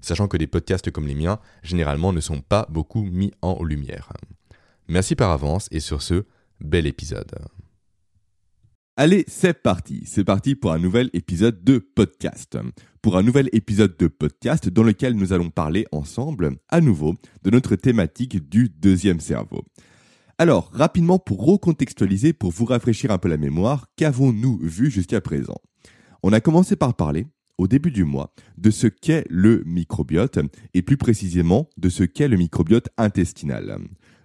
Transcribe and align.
Sachant 0.00 0.28
que 0.28 0.36
des 0.36 0.46
podcasts 0.46 0.90
comme 0.90 1.06
les 1.06 1.14
miens, 1.14 1.38
généralement, 1.62 2.12
ne 2.12 2.20
sont 2.20 2.40
pas 2.40 2.66
beaucoup 2.70 3.02
mis 3.02 3.32
en 3.42 3.62
lumière. 3.62 4.12
Merci 4.88 5.14
par 5.14 5.30
avance 5.30 5.68
et 5.70 5.80
sur 5.80 6.02
ce, 6.02 6.24
bel 6.60 6.86
épisode. 6.86 7.32
Allez, 8.96 9.24
c'est 9.26 9.62
parti. 9.62 10.02
C'est 10.04 10.24
parti 10.24 10.54
pour 10.54 10.72
un 10.72 10.78
nouvel 10.78 11.08
épisode 11.14 11.64
de 11.64 11.78
podcast. 11.78 12.58
Pour 13.00 13.16
un 13.16 13.22
nouvel 13.22 13.48
épisode 13.52 13.96
de 13.96 14.06
podcast 14.06 14.68
dans 14.68 14.82
lequel 14.82 15.14
nous 15.14 15.32
allons 15.32 15.48
parler 15.48 15.86
ensemble, 15.92 16.56
à 16.68 16.82
nouveau, 16.82 17.14
de 17.42 17.50
notre 17.50 17.74
thématique 17.74 18.48
du 18.48 18.68
deuxième 18.68 19.20
cerveau. 19.20 19.64
Alors, 20.36 20.70
rapidement 20.72 21.18
pour 21.18 21.44
recontextualiser, 21.44 22.32
pour 22.34 22.50
vous 22.50 22.66
rafraîchir 22.66 23.10
un 23.10 23.18
peu 23.18 23.28
la 23.28 23.38
mémoire, 23.38 23.86
qu'avons-nous 23.96 24.58
vu 24.62 24.90
jusqu'à 24.90 25.20
présent? 25.20 25.56
On 26.22 26.32
a 26.32 26.40
commencé 26.40 26.76
par 26.76 26.94
parler, 26.94 27.26
au 27.58 27.68
début 27.68 27.90
du 27.90 28.04
mois, 28.04 28.34
de 28.58 28.70
ce 28.70 28.86
qu'est 28.86 29.24
le 29.28 29.62
microbiote, 29.66 30.38
et 30.74 30.82
plus 30.82 30.96
précisément 30.96 31.68
de 31.76 31.88
ce 31.88 32.04
qu'est 32.04 32.28
le 32.28 32.36
microbiote 32.36 32.88
intestinal. 32.96 33.78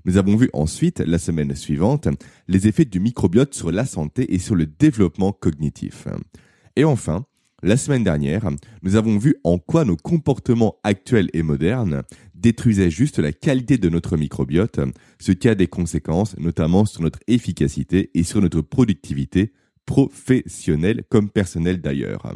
Nous 0.06 0.18
avons 0.18 0.38
vu 0.38 0.50
ensuite, 0.54 1.00
la 1.00 1.20
semaine 1.20 1.54
suivante, 1.54 2.08
les 2.48 2.68
effets 2.68 2.86
du 2.86 3.00
microbiote 3.00 3.54
sur 3.54 3.72
la 3.72 3.86
santé 3.86 4.34
et 4.34 4.40
sur 4.40 4.56
le 4.56 4.66
développement 4.66 5.34
cognitif. 5.34 6.08
Et 6.78 6.86
enfin, 6.86 7.26
la 7.64 7.76
semaine 7.76 8.04
dernière, 8.04 8.48
nous 8.84 8.96
avons 8.96 9.18
vu 9.18 9.36
en 9.44 9.58
quoi 9.58 9.84
nos 9.84 9.98
comportements 9.98 10.78
actuels 10.84 11.30
et 11.34 11.42
modernes 11.42 12.04
détruisaient 12.36 12.92
juste 12.92 13.18
la 13.18 13.32
qualité 13.32 13.80
de 13.80 13.90
notre 13.90 14.16
microbiote, 14.16 14.80
ce 15.20 15.32
qui 15.32 15.50
a 15.50 15.56
des 15.56 15.68
conséquences 15.68 16.38
notamment 16.38 16.86
sur 16.86 17.02
notre 17.02 17.20
efficacité 17.28 18.12
et 18.14 18.24
sur 18.24 18.42
notre 18.42 18.62
productivité 18.62 19.54
professionnelle 19.88 21.04
comme 21.10 21.30
personnelle 21.30 21.82
d'ailleurs. 21.82 22.32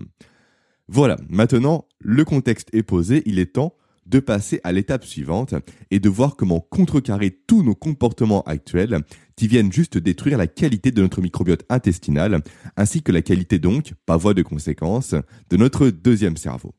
Voilà, 0.94 1.16
maintenant 1.30 1.86
le 2.02 2.26
contexte 2.26 2.68
est 2.74 2.84
posé, 2.84 3.24
il 3.26 3.40
est 3.40 3.54
temps 3.54 3.78
de 4.08 4.20
passer 4.20 4.60
à 4.66 4.74
l'étape 4.74 5.06
suivante 5.06 5.56
et 5.90 6.02
de 6.02 6.10
voir 6.10 6.36
comment 6.36 6.60
contrecarrer 6.60 7.32
tous 7.48 7.64
nos 7.64 7.76
comportements 7.76 8.42
actuels 8.42 9.00
qui 9.38 9.48
viennent 9.48 9.72
juste 9.72 9.98
détruire 9.98 10.38
la 10.38 10.48
qualité 10.48 10.92
de 10.92 11.02
notre 11.02 11.22
microbiote 11.22 11.64
intestinal, 11.70 12.42
ainsi 12.76 13.04
que 13.04 13.14
la 13.14 13.22
qualité 13.22 13.58
donc, 13.58 13.94
par 14.06 14.20
voie 14.20 14.34
de 14.34 14.42
conséquence, 14.42 15.16
de 15.50 15.56
notre 15.56 15.88
deuxième 15.88 16.36
cerveau. 16.36 16.76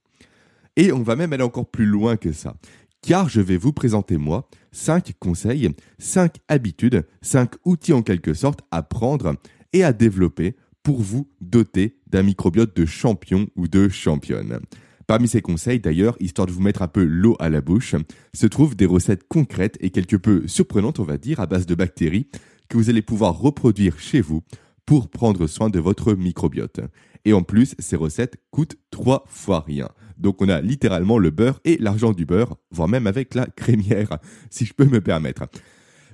Et 0.76 0.92
on 0.92 1.02
va 1.02 1.16
même 1.16 1.32
aller 1.32 1.42
encore 1.42 1.70
plus 1.70 1.86
loin 1.86 2.19
que 2.19 2.32
ça, 2.32 2.56
car 3.00 3.30
je 3.30 3.41
vais 3.41 3.56
vous 3.56 3.72
présenter 3.72 4.19
moi 4.19 4.47
5 4.72 5.14
conseils, 5.20 5.70
5 5.98 6.36
habitudes, 6.48 7.06
5 7.22 7.52
outils 7.64 7.94
en 7.94 8.02
quelque 8.02 8.34
sorte 8.34 8.60
à 8.72 8.82
prendre 8.82 9.36
et 9.72 9.84
à 9.84 9.94
développer 9.94 10.54
pour 10.83 11.00
vous 11.00 11.30
doter 11.41 11.98
d'un 12.06 12.22
microbiote 12.22 12.77
de 12.77 12.86
champion 12.86 13.48
ou 13.56 13.69
de 13.69 13.88
championne. 13.88 14.61
Parmi 15.06 15.28
ces 15.28 15.42
conseils, 15.42 15.80
d'ailleurs, 15.80 16.16
histoire 16.20 16.47
de 16.47 16.52
vous 16.52 16.62
mettre 16.62 16.83
un 16.83 16.88
peu 16.88 17.05
l'eau 17.05 17.36
à 17.38 17.50
la 17.50 17.61
bouche, 17.61 17.94
se 18.33 18.47
trouvent 18.47 18.77
des 18.77 18.86
recettes 18.86 19.27
concrètes 19.28 19.77
et 19.80 19.91
quelque 19.91 20.16
peu 20.16 20.47
surprenantes, 20.47 21.00
on 21.00 21.05
va 21.05 21.19
dire, 21.19 21.41
à 21.41 21.47
base 21.47 21.66
de 21.66 21.75
bactéries, 21.75 22.28
que 22.69 22.77
vous 22.77 22.88
allez 22.88 23.03
pouvoir 23.03 23.38
reproduire 23.38 23.98
chez 23.98 24.20
vous 24.20 24.42
pour 24.86 25.10
prendre 25.10 25.47
soin 25.47 25.70
de 25.70 25.78
votre 25.78 26.14
microbiote. 26.14 26.81
Et 27.25 27.32
en 27.32 27.43
plus, 27.43 27.75
ces 27.78 27.97
recettes 27.97 28.37
coûtent 28.50 28.76
trois 28.91 29.25
fois 29.28 29.60
rien. 29.60 29.88
Donc 30.19 30.41
on 30.41 30.49
a 30.49 30.60
littéralement 30.60 31.19
le 31.19 31.31
beurre 31.31 31.60
et 31.64 31.76
l'argent 31.78 32.12
du 32.12 32.25
beurre, 32.25 32.56
voire 32.70 32.88
même 32.88 33.06
avec 33.06 33.34
la 33.34 33.47
crémière, 33.47 34.19
si 34.50 34.64
je 34.64 34.75
peux 34.75 34.87
me 34.87 35.00
permettre. 35.00 35.44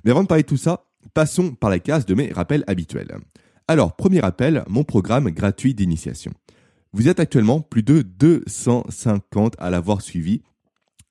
Mais 0.03 0.11
avant 0.11 0.23
de 0.23 0.27
parler 0.27 0.43
de 0.43 0.47
tout 0.47 0.57
ça, 0.57 0.85
passons 1.13 1.51
par 1.51 1.69
la 1.69 1.79
case 1.79 2.05
de 2.05 2.15
mes 2.15 2.31
rappels 2.31 2.63
habituels. 2.67 3.17
Alors, 3.69 3.95
premier 3.95 4.19
rappel, 4.19 4.63
mon 4.67 4.83
programme 4.83 5.29
gratuit 5.29 5.75
d'initiation. 5.75 6.31
Vous 6.91 7.07
êtes 7.07 7.19
actuellement 7.19 7.61
plus 7.61 7.83
de 7.83 8.01
250 8.01 9.53
à 9.59 9.69
l'avoir 9.69 10.01
suivi 10.01 10.41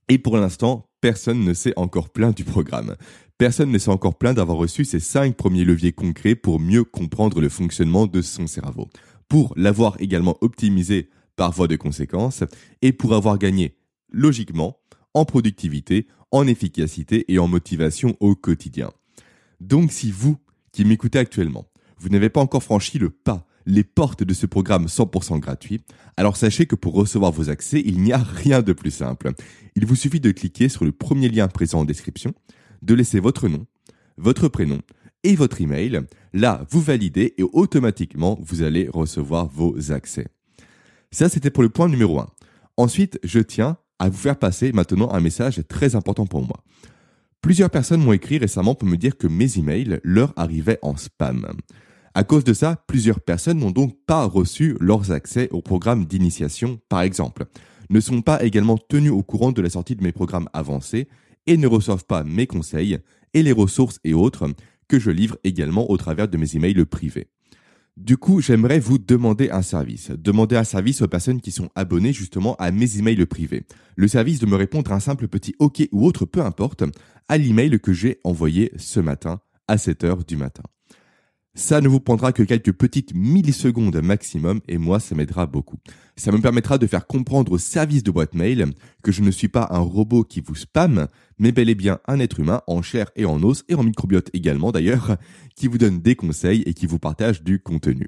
et 0.09 0.19
pour 0.19 0.37
l'instant, 0.37 0.91
personne 1.01 1.45
ne 1.45 1.55
s'est 1.55 1.75
encore 1.77 2.11
plaint 2.11 2.37
du 2.37 2.43
programme. 2.43 2.97
Personne 3.39 3.71
ne 3.71 3.79
s'est 3.79 3.93
encore 3.93 4.19
plaint 4.19 4.35
d'avoir 4.35 4.59
reçu 4.59 4.85
ces 4.85 4.99
5 4.99 5.37
premiers 5.37 5.65
leviers 5.65 5.93
concrets 5.93 6.35
pour 6.35 6.59
mieux 6.59 6.83
comprendre 6.83 7.41
le 7.41 7.49
fonctionnement 7.49 8.09
de 8.09 8.23
son 8.23 8.49
cerveau, 8.49 8.89
pour 9.29 9.55
l'avoir 9.57 9.95
également 10.01 10.37
optimisé 10.41 11.11
par 11.37 11.53
voie 11.53 11.69
de 11.69 11.77
conséquence 11.77 12.43
et 12.83 12.91
pour 12.93 13.15
avoir 13.15 13.39
gagné 13.39 13.77
logiquement 14.11 14.81
en 15.15 15.25
productivité, 15.25 16.09
en 16.33 16.49
efficacité 16.49 17.25
et 17.33 17.39
en 17.39 17.47
motivation 17.47 18.17
au 18.19 18.35
quotidien. 18.35 18.91
Donc 19.61 19.93
si 19.93 20.11
vous 20.11 20.39
qui 20.73 20.85
m'écoutez 20.85 21.21
actuellement, 21.21 21.69
vous 22.01 22.09
n'avez 22.09 22.29
pas 22.29 22.41
encore 22.41 22.63
franchi 22.63 22.99
le 22.99 23.11
pas 23.11 23.47
les 23.69 23.85
portes 23.85 24.25
de 24.25 24.33
ce 24.33 24.47
programme 24.47 24.87
100% 24.87 25.39
gratuit, 25.39 25.83
alors 26.17 26.39
sachez 26.39 26.65
que 26.65 26.75
pour 26.75 26.95
recevoir 26.95 27.33
vos 27.33 27.51
accès, 27.51 27.83
il 27.85 28.01
n'y 28.01 28.15
a 28.15 28.19
rien 28.19 28.63
de 28.63 28.73
plus 28.73 28.91
simple. 28.91 29.33
Il 29.77 29.85
vous 29.85 29.95
suffit 29.95 30.21
de 30.21 30.31
cliquer 30.31 30.71
sur 30.71 30.87
le 30.87 30.93
premier 30.93 31.29
lien 31.29 31.49
présent 31.49 31.81
en 31.81 31.85
description, 31.85 32.33
de 32.81 32.95
laisser 32.95 33.21
votre 33.21 33.47
nom, 33.47 33.67
votre 34.17 34.49
prénom 34.49 34.81
et 35.23 35.37
votre 35.37 35.61
email. 35.61 36.01
Là, 36.33 36.65
vous 36.71 36.81
validez 36.81 37.35
et 37.37 37.43
automatiquement, 37.43 38.39
vous 38.41 38.63
allez 38.63 38.89
recevoir 38.89 39.49
vos 39.49 39.93
accès. 39.93 40.29
Ça, 41.11 41.29
c'était 41.29 41.51
pour 41.51 41.63
le 41.63 41.69
point 41.69 41.89
numéro 41.89 42.19
1. 42.21 42.27
Ensuite, 42.79 43.21
je 43.23 43.41
tiens 43.41 43.77
à 43.99 44.09
vous 44.09 44.17
faire 44.17 44.39
passer 44.39 44.73
maintenant 44.73 45.11
un 45.13 45.21
message 45.21 45.63
très 45.69 45.95
important 45.95 46.27
pour 46.27 46.41
moi. 46.41 46.65
Plusieurs 47.41 47.71
personnes 47.71 48.03
m'ont 48.03 48.13
écrit 48.13 48.39
récemment 48.39 48.75
pour 48.75 48.89
me 48.89 48.97
dire 48.97 49.17
que 49.17 49.29
mes 49.29 49.59
emails 49.59 50.01
leur 50.03 50.33
arrivaient 50.37 50.81
en 50.83 50.97
spam. 50.97 51.47
À 52.15 52.25
cause 52.25 52.43
de 52.43 52.53
ça, 52.53 52.83
plusieurs 52.89 53.21
personnes 53.21 53.61
n'ont 53.61 53.71
donc 53.71 53.97
pas 54.07 54.25
reçu 54.25 54.77
leurs 54.81 55.13
accès 55.13 55.49
au 55.53 55.63
programme 55.63 56.05
d'initiation, 56.05 56.81
par 56.89 57.03
exemple, 57.03 57.47
ne 57.91 58.01
sont 58.01 58.23
pas 58.23 58.43
également 58.43 58.77
tenus 58.77 59.13
au 59.13 59.23
courant 59.23 59.53
de 59.53 59.63
la 59.63 59.71
sortie 59.71 59.95
de 59.95 60.03
mes 60.03 60.13
programmes 60.13 60.49
avancés 60.53 61.09
et 61.47 61.57
ne 61.57 61.69
reçoivent 61.69 62.05
pas 62.05 62.25
mes 62.25 62.47
conseils 62.47 62.99
et 63.35 63.43
les 63.43 63.53
ressources 63.53 64.01
et 64.03 64.15
autres 64.15 64.51
que 64.89 64.99
je 64.99 65.11
livre 65.11 65.39
également 65.45 65.91
au 65.91 65.97
travers 65.97 66.29
de 66.29 66.37
mes 66.37 66.57
emails 66.57 66.85
privés. 66.87 67.29
Du 67.99 68.17
coup, 68.17 68.41
j'aimerais 68.41 68.79
vous 68.79 68.97
demander 68.99 69.51
un 69.51 69.61
service. 69.61 70.13
Demander 70.13 70.55
un 70.55 70.63
service 70.63 71.03
aux 71.03 71.09
personnes 71.09 71.41
qui 71.41 71.51
sont 71.51 71.69
abonnées 71.75 72.13
justement 72.13 72.55
à 72.57 72.71
mes 72.71 72.97
emails 72.97 73.27
privés. 73.27 73.65
Le 73.97 74.07
service 74.07 74.39
de 74.39 74.47
me 74.47 74.55
répondre 74.55 74.93
un 74.93 75.01
simple 75.01 75.27
petit 75.27 75.57
OK 75.59 75.83
ou 75.91 76.07
autre, 76.07 76.25
peu 76.25 76.41
importe, 76.41 76.85
à 77.27 77.39
l'email 77.39 77.81
que 77.81 77.93
j'ai 77.93 78.21
envoyé 78.23 78.73
ce 78.77 79.01
matin 79.01 79.41
à 79.67 79.79
7 79.79 80.05
heures 80.05 80.25
du 80.25 80.37
matin. 80.37 80.63
Ça 81.59 81.81
ne 81.81 81.89
vous 81.89 81.99
prendra 81.99 82.33
que 82.33 82.45
quelques 82.45 82.73
petites 82.73 83.17
millisecondes 83.17 84.01
maximum 84.01 84.61
et 84.69 84.79
moi, 84.79 85.01
ça 85.01 85.17
m'aidera 85.17 85.47
beaucoup. 85.47 85.77
Ça 86.17 86.31
me 86.31 86.41
permettra 86.41 86.79
de 86.79 86.87
faire 86.87 87.09
comprendre 87.09 87.51
au 87.51 87.59
service 87.59 88.05
de 88.05 88.13
boîte 88.13 88.37
mail 88.37 88.67
que 89.03 89.11
je 89.11 89.23
ne 89.23 89.33
suis 89.33 89.49
pas 89.49 89.67
un 89.71 89.81
robot 89.81 90.23
qui 90.23 90.41
vous 90.41 90.55
spamme, 90.55 91.09
mais 91.37 91.51
bel 91.51 91.69
et 91.69 91.75
bien 91.75 91.99
un 92.07 92.21
être 92.21 92.39
humain 92.39 92.63
en 92.69 92.81
chair 92.81 93.11
et 93.17 93.25
en 93.25 93.43
os 93.43 93.65
et 93.69 93.75
en 93.75 93.83
microbiote 93.83 94.31
également 94.35 94.71
d'ailleurs, 94.71 95.17
qui 95.57 95.67
vous 95.67 95.79
donne 95.79 96.01
des 96.01 96.15
conseils 96.15 96.63
et 96.65 96.75
qui 96.75 96.87
vous 96.87 97.01
partage 97.01 97.43
du 97.43 97.59
contenu. 97.59 98.07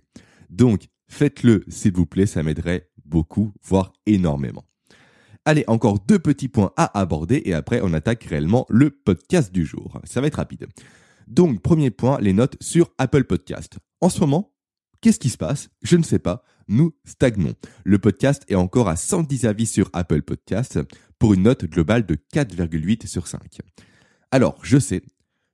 Donc, 0.49 0.85
faites-le 1.09 1.65
s'il 1.67 1.93
vous 1.93 2.07
plaît, 2.07 2.27
ça 2.27 2.45
m'aiderait 2.45 2.89
beaucoup, 3.05 3.53
voire 3.65 3.93
énormément. 4.07 4.65
Allez, 5.45 5.65
encore 5.67 5.99
deux 5.99 6.21
petits 6.21 6.49
points 6.49 6.71
à 6.77 7.01
aborder 7.01 7.43
et 7.45 7.55
après 7.55 7.81
on 7.83 7.95
attaque 7.95 8.23
réellement 8.23 8.65
le 8.69 8.91
podcast 8.91 9.53
du 9.53 9.67
jour. 9.67 10.01
Ça 10.05 10.21
va 10.21 10.29
être 10.29 10.37
rapide. 10.37 10.69
Donc, 11.31 11.63
premier 11.63 11.93
point, 11.93 12.19
les 12.21 12.33
notes 12.33 12.57
sur 12.61 12.91
Apple 12.99 13.23
Podcast. 13.23 13.79
En 14.01 14.09
ce 14.09 14.19
moment, 14.19 14.53
qu'est-ce 15.01 15.21
qui 15.21 15.29
se 15.29 15.39
passe? 15.39 15.69
Je 15.81 15.97
ne 15.97 16.03
sais 16.03 16.19
pas. 16.19 16.43
Nous 16.67 16.93
stagnons. 17.05 17.55
Le 17.85 17.99
podcast 18.01 18.43
est 18.49 18.57
encore 18.57 18.89
à 18.89 18.97
110 18.97 19.47
avis 19.47 19.67
sur 19.67 19.91
Apple 19.93 20.23
Podcast 20.23 20.81
pour 21.21 21.33
une 21.33 21.45
note 21.45 21.67
globale 21.67 22.05
de 22.05 22.17
4,8 22.35 23.07
sur 23.07 23.29
5. 23.29 23.61
Alors, 24.33 24.59
je 24.63 24.81
sais, 24.81 25.03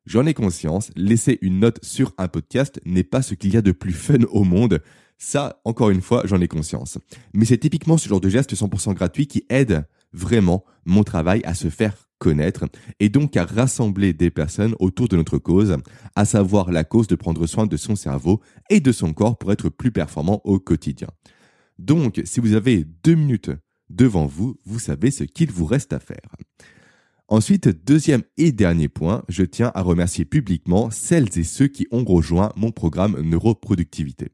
j'en 0.06 0.24
ai 0.24 0.32
conscience, 0.32 0.90
laisser 0.96 1.38
une 1.42 1.60
note 1.60 1.84
sur 1.84 2.14
un 2.16 2.28
podcast 2.28 2.80
n'est 2.86 3.04
pas 3.04 3.20
ce 3.20 3.34
qu'il 3.34 3.52
y 3.52 3.58
a 3.58 3.62
de 3.62 3.72
plus 3.72 3.92
fun 3.92 4.22
au 4.30 4.44
monde. 4.44 4.80
Ça, 5.18 5.60
encore 5.66 5.90
une 5.90 6.00
fois, 6.00 6.22
j'en 6.24 6.40
ai 6.40 6.48
conscience. 6.48 6.96
Mais 7.34 7.44
c'est 7.44 7.58
typiquement 7.58 7.98
ce 7.98 8.08
genre 8.08 8.22
de 8.22 8.30
geste 8.30 8.54
100% 8.54 8.94
gratuit 8.94 9.26
qui 9.26 9.44
aide 9.50 9.86
vraiment 10.14 10.64
mon 10.86 11.04
travail 11.04 11.42
à 11.44 11.52
se 11.52 11.68
faire 11.68 12.05
connaître 12.18 12.64
et 13.00 13.08
donc 13.08 13.36
à 13.36 13.44
rassembler 13.44 14.12
des 14.12 14.30
personnes 14.30 14.74
autour 14.78 15.08
de 15.08 15.16
notre 15.16 15.38
cause, 15.38 15.76
à 16.14 16.24
savoir 16.24 16.70
la 16.70 16.84
cause 16.84 17.06
de 17.06 17.14
prendre 17.14 17.46
soin 17.46 17.66
de 17.66 17.76
son 17.76 17.96
cerveau 17.96 18.40
et 18.70 18.80
de 18.80 18.92
son 18.92 19.12
corps 19.12 19.38
pour 19.38 19.52
être 19.52 19.68
plus 19.68 19.92
performant 19.92 20.40
au 20.44 20.58
quotidien. 20.58 21.08
Donc, 21.78 22.22
si 22.24 22.40
vous 22.40 22.54
avez 22.54 22.84
deux 23.04 23.14
minutes 23.14 23.50
devant 23.90 24.26
vous, 24.26 24.56
vous 24.64 24.78
savez 24.78 25.10
ce 25.10 25.24
qu'il 25.24 25.50
vous 25.50 25.66
reste 25.66 25.92
à 25.92 26.00
faire. 26.00 26.36
Ensuite, 27.28 27.68
deuxième 27.84 28.22
et 28.36 28.52
dernier 28.52 28.88
point, 28.88 29.24
je 29.28 29.42
tiens 29.42 29.72
à 29.74 29.82
remercier 29.82 30.24
publiquement 30.24 30.90
celles 30.90 31.36
et 31.36 31.42
ceux 31.42 31.66
qui 31.66 31.88
ont 31.90 32.04
rejoint 32.04 32.52
mon 32.56 32.70
programme 32.70 33.20
Neuroproductivité. 33.20 34.28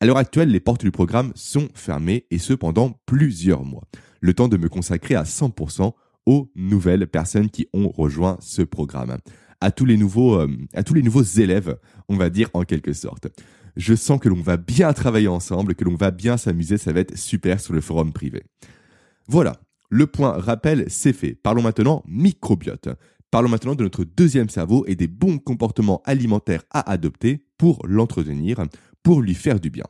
À 0.00 0.06
l'heure 0.06 0.18
actuelle, 0.18 0.50
les 0.50 0.60
portes 0.60 0.84
du 0.84 0.90
programme 0.90 1.32
sont 1.34 1.68
fermées 1.74 2.26
et 2.30 2.36
ce 2.36 2.52
pendant 2.52 2.92
plusieurs 3.06 3.64
mois. 3.64 3.84
Le 4.20 4.34
temps 4.34 4.48
de 4.48 4.58
me 4.58 4.68
consacrer 4.68 5.14
à 5.14 5.22
100% 5.22 5.94
aux 6.26 6.50
nouvelles 6.54 7.06
personnes 7.06 7.48
qui 7.48 7.68
ont 7.72 7.88
rejoint 7.88 8.36
ce 8.40 8.62
programme. 8.62 9.16
À 9.60 9.70
tous 9.70 9.84
les 9.84 9.96
nouveaux, 9.96 10.38
euh, 10.38 10.48
à 10.74 10.82
tous 10.82 10.94
les 10.94 11.02
nouveaux 11.02 11.22
élèves, 11.22 11.78
on 12.08 12.16
va 12.16 12.28
dire 12.28 12.50
en 12.52 12.62
quelque 12.62 12.92
sorte. 12.92 13.28
Je 13.76 13.94
sens 13.94 14.20
que 14.20 14.28
l'on 14.28 14.40
va 14.40 14.56
bien 14.56 14.92
travailler 14.92 15.28
ensemble, 15.28 15.74
que 15.74 15.84
l'on 15.84 15.94
va 15.94 16.10
bien 16.10 16.36
s'amuser, 16.36 16.78
ça 16.78 16.92
va 16.92 17.00
être 17.00 17.16
super 17.16 17.60
sur 17.60 17.72
le 17.72 17.80
forum 17.80 18.12
privé. 18.12 18.42
Voilà, 19.28 19.60
le 19.88 20.06
point 20.06 20.32
rappel, 20.32 20.86
c'est 20.88 21.12
fait. 21.12 21.34
Parlons 21.34 21.62
maintenant 21.62 22.02
microbiote. 22.06 22.88
Parlons 23.30 23.48
maintenant 23.48 23.74
de 23.74 23.82
notre 23.82 24.04
deuxième 24.04 24.48
cerveau 24.48 24.84
et 24.86 24.94
des 24.94 25.08
bons 25.08 25.38
comportements 25.38 26.02
alimentaires 26.04 26.62
à 26.70 26.90
adopter 26.90 27.44
pour 27.58 27.80
l'entretenir, 27.86 28.64
pour 29.02 29.20
lui 29.20 29.34
faire 29.34 29.60
du 29.60 29.70
bien. 29.70 29.84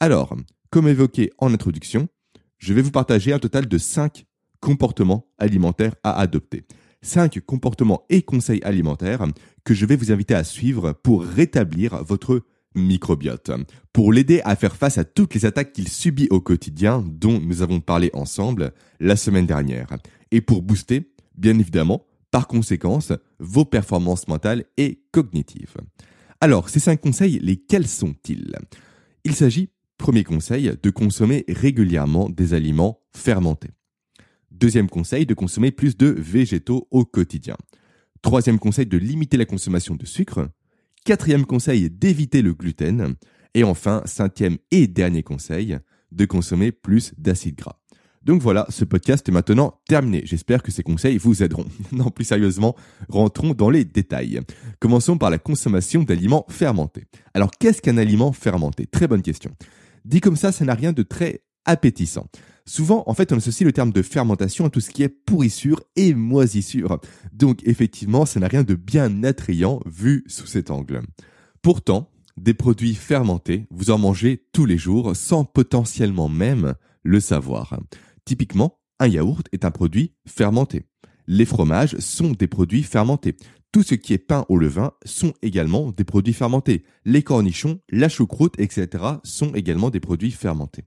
Alors, 0.00 0.36
comme 0.70 0.88
évoqué 0.88 1.30
en 1.38 1.52
introduction, 1.52 2.08
je 2.58 2.74
vais 2.74 2.82
vous 2.82 2.90
partager 2.90 3.32
un 3.32 3.38
total 3.38 3.66
de 3.66 3.78
5 3.78 4.26
comportements 4.60 5.26
alimentaires 5.38 5.94
à 6.02 6.18
adopter. 6.20 6.64
5 7.02 7.40
comportements 7.40 8.02
et 8.10 8.22
conseils 8.22 8.62
alimentaires 8.62 9.24
que 9.64 9.74
je 9.74 9.86
vais 9.86 9.96
vous 9.96 10.10
inviter 10.10 10.34
à 10.34 10.44
suivre 10.44 10.92
pour 10.92 11.22
rétablir 11.22 12.02
votre 12.02 12.42
microbiote, 12.74 13.50
pour 13.92 14.12
l'aider 14.12 14.40
à 14.44 14.56
faire 14.56 14.76
face 14.76 14.98
à 14.98 15.04
toutes 15.04 15.34
les 15.34 15.46
attaques 15.46 15.72
qu'il 15.72 15.88
subit 15.88 16.28
au 16.30 16.40
quotidien 16.40 17.04
dont 17.06 17.40
nous 17.40 17.62
avons 17.62 17.80
parlé 17.80 18.10
ensemble 18.12 18.72
la 19.00 19.16
semaine 19.16 19.46
dernière, 19.46 19.96
et 20.30 20.40
pour 20.40 20.62
booster, 20.62 21.12
bien 21.36 21.58
évidemment, 21.58 22.04
par 22.30 22.46
conséquence, 22.46 23.12
vos 23.38 23.64
performances 23.64 24.28
mentales 24.28 24.64
et 24.76 25.02
cognitives. 25.12 25.76
Alors, 26.40 26.68
ces 26.68 26.80
cinq 26.80 27.00
conseils, 27.00 27.38
lesquels 27.40 27.88
sont-ils? 27.88 28.54
Il 29.24 29.34
s'agit, 29.34 29.70
premier 29.96 30.24
conseil, 30.24 30.72
de 30.80 30.90
consommer 30.90 31.44
régulièrement 31.48 32.28
des 32.28 32.54
aliments 32.54 33.00
fermentés. 33.12 33.70
Deuxième 34.58 34.88
conseil, 34.88 35.24
de 35.24 35.34
consommer 35.34 35.70
plus 35.70 35.96
de 35.96 36.08
végétaux 36.08 36.88
au 36.90 37.04
quotidien. 37.04 37.56
Troisième 38.22 38.58
conseil, 38.58 38.86
de 38.86 38.98
limiter 38.98 39.36
la 39.36 39.44
consommation 39.44 39.94
de 39.94 40.04
sucre. 40.04 40.48
Quatrième 41.04 41.46
conseil, 41.46 41.88
d'éviter 41.90 42.42
le 42.42 42.54
gluten. 42.54 43.14
Et 43.54 43.62
enfin, 43.62 44.02
cinquième 44.04 44.58
et 44.72 44.88
dernier 44.88 45.22
conseil, 45.22 45.78
de 46.10 46.24
consommer 46.24 46.72
plus 46.72 47.14
d'acides 47.18 47.54
gras. 47.54 47.78
Donc 48.24 48.42
voilà, 48.42 48.66
ce 48.68 48.84
podcast 48.84 49.28
est 49.28 49.32
maintenant 49.32 49.80
terminé. 49.88 50.22
J'espère 50.24 50.64
que 50.64 50.72
ces 50.72 50.82
conseils 50.82 51.18
vous 51.18 51.44
aideront. 51.44 51.66
non, 51.92 52.10
plus 52.10 52.24
sérieusement, 52.24 52.74
rentrons 53.08 53.54
dans 53.54 53.70
les 53.70 53.84
détails. 53.84 54.40
Commençons 54.80 55.18
par 55.18 55.30
la 55.30 55.38
consommation 55.38 56.02
d'aliments 56.02 56.46
fermentés. 56.48 57.04
Alors, 57.32 57.52
qu'est-ce 57.52 57.80
qu'un 57.80 57.96
aliment 57.96 58.32
fermenté? 58.32 58.86
Très 58.86 59.06
bonne 59.06 59.22
question. 59.22 59.52
Dit 60.04 60.20
comme 60.20 60.36
ça, 60.36 60.50
ça 60.50 60.64
n'a 60.64 60.74
rien 60.74 60.92
de 60.92 61.04
très 61.04 61.44
appétissant. 61.64 62.26
Souvent, 62.68 63.02
en 63.06 63.14
fait, 63.14 63.32
on 63.32 63.38
associe 63.38 63.64
le 63.64 63.72
terme 63.72 63.92
de 63.92 64.02
fermentation 64.02 64.66
à 64.66 64.70
tout 64.70 64.80
ce 64.80 64.90
qui 64.90 65.02
est 65.02 65.08
pourrissure 65.08 65.80
et 65.96 66.12
moisissure. 66.12 67.00
Donc, 67.32 67.62
effectivement, 67.64 68.26
ça 68.26 68.40
n'a 68.40 68.46
rien 68.46 68.62
de 68.62 68.74
bien 68.74 69.24
attrayant 69.24 69.80
vu 69.86 70.22
sous 70.26 70.46
cet 70.46 70.70
angle. 70.70 71.00
Pourtant, 71.62 72.10
des 72.36 72.52
produits 72.52 72.94
fermentés, 72.94 73.66
vous 73.70 73.90
en 73.90 73.96
mangez 73.96 74.44
tous 74.52 74.66
les 74.66 74.76
jours 74.76 75.16
sans 75.16 75.46
potentiellement 75.46 76.28
même 76.28 76.74
le 77.04 77.20
savoir. 77.20 77.80
Typiquement, 78.26 78.78
un 79.00 79.08
yaourt 79.08 79.48
est 79.52 79.64
un 79.64 79.70
produit 79.70 80.12
fermenté. 80.26 80.84
Les 81.26 81.46
fromages 81.46 81.96
sont 81.96 82.32
des 82.32 82.48
produits 82.48 82.82
fermentés. 82.82 83.36
Tout 83.72 83.82
ce 83.82 83.94
qui 83.94 84.12
est 84.12 84.18
pain 84.18 84.44
au 84.50 84.58
levain 84.58 84.92
sont 85.06 85.32
également 85.40 85.90
des 85.90 86.04
produits 86.04 86.34
fermentés. 86.34 86.84
Les 87.06 87.22
cornichons, 87.22 87.80
la 87.88 88.10
choucroute, 88.10 88.60
etc. 88.60 89.04
sont 89.24 89.54
également 89.54 89.88
des 89.88 90.00
produits 90.00 90.32
fermentés. 90.32 90.84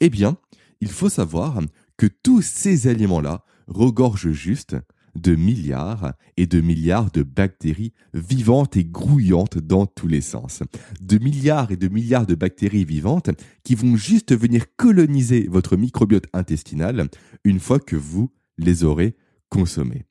Eh 0.00 0.08
bien, 0.08 0.38
il 0.82 0.90
faut 0.90 1.08
savoir 1.08 1.60
que 1.96 2.08
tous 2.08 2.42
ces 2.42 2.88
aliments-là 2.88 3.44
regorgent 3.68 4.32
juste 4.32 4.76
de 5.14 5.36
milliards 5.36 6.14
et 6.36 6.46
de 6.46 6.60
milliards 6.60 7.12
de 7.12 7.22
bactéries 7.22 7.92
vivantes 8.14 8.76
et 8.76 8.84
grouillantes 8.84 9.58
dans 9.58 9.86
tous 9.86 10.08
les 10.08 10.20
sens. 10.20 10.64
De 11.00 11.18
milliards 11.18 11.70
et 11.70 11.76
de 11.76 11.86
milliards 11.86 12.26
de 12.26 12.34
bactéries 12.34 12.84
vivantes 12.84 13.30
qui 13.62 13.76
vont 13.76 13.94
juste 13.94 14.36
venir 14.36 14.74
coloniser 14.76 15.46
votre 15.48 15.76
microbiote 15.76 16.26
intestinal 16.32 17.08
une 17.44 17.60
fois 17.60 17.78
que 17.78 17.94
vous 17.94 18.32
les 18.58 18.82
aurez 18.82 19.14
consommés. 19.50 20.06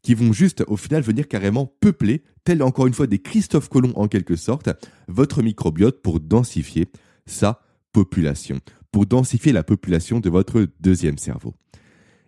Qui 0.00 0.14
vont 0.14 0.32
juste 0.32 0.64
au 0.68 0.78
final 0.78 1.02
venir 1.02 1.28
carrément 1.28 1.66
peupler, 1.80 2.22
tel 2.44 2.62
encore 2.62 2.86
une 2.86 2.94
fois 2.94 3.06
des 3.06 3.18
Christophe 3.18 3.68
Colomb 3.68 3.92
en 3.94 4.08
quelque 4.08 4.36
sorte, 4.36 4.70
votre 5.06 5.42
microbiote 5.42 6.00
pour 6.00 6.18
densifier 6.18 6.86
sa 7.26 7.60
population, 7.92 8.60
pour 8.94 9.06
densifier 9.06 9.50
la 9.50 9.64
population 9.64 10.20
de 10.20 10.30
votre 10.30 10.68
deuxième 10.78 11.18
cerveau. 11.18 11.52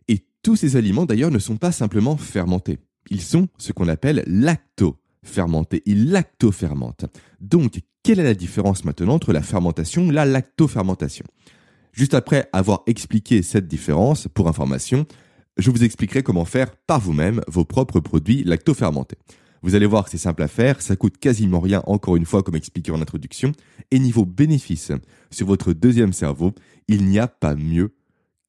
Et 0.08 0.26
tous 0.42 0.56
ces 0.56 0.74
aliments 0.74 1.06
d'ailleurs 1.06 1.30
ne 1.30 1.38
sont 1.38 1.58
pas 1.58 1.70
simplement 1.70 2.16
fermentés. 2.16 2.80
Ils 3.08 3.20
sont 3.20 3.46
ce 3.56 3.72
qu'on 3.72 3.86
appelle 3.86 4.24
lacto-fermentés. 4.26 5.84
Ils 5.86 6.10
lactofermentent. 6.10 7.04
Donc, 7.40 7.78
quelle 8.02 8.18
est 8.18 8.24
la 8.24 8.34
différence 8.34 8.84
maintenant 8.84 9.14
entre 9.14 9.32
la 9.32 9.42
fermentation 9.42 10.08
et 10.08 10.12
la 10.12 10.24
lactofermentation? 10.24 11.24
Juste 11.92 12.14
après 12.14 12.48
avoir 12.52 12.82
expliqué 12.88 13.42
cette 13.42 13.68
différence, 13.68 14.26
pour 14.26 14.48
information, 14.48 15.06
je 15.58 15.70
vous 15.70 15.84
expliquerai 15.84 16.24
comment 16.24 16.44
faire 16.44 16.74
par 16.88 16.98
vous-même 16.98 17.42
vos 17.46 17.64
propres 17.64 18.00
produits 18.00 18.42
lactofermentés. 18.42 19.18
Vous 19.62 19.74
allez 19.74 19.86
voir 19.86 20.04
que 20.04 20.10
c'est 20.10 20.18
simple 20.18 20.42
à 20.42 20.48
faire, 20.48 20.80
ça 20.82 20.96
coûte 20.96 21.18
quasiment 21.18 21.60
rien 21.60 21.82
encore 21.86 22.16
une 22.16 22.26
fois 22.26 22.42
comme 22.42 22.56
expliqué 22.56 22.92
en 22.92 23.00
introduction. 23.00 23.52
Et 23.90 23.98
niveau 23.98 24.24
bénéfice 24.24 24.92
sur 25.30 25.46
votre 25.46 25.72
deuxième 25.72 26.12
cerveau, 26.12 26.54
il 26.88 27.06
n'y 27.06 27.18
a 27.18 27.28
pas 27.28 27.54
mieux 27.54 27.94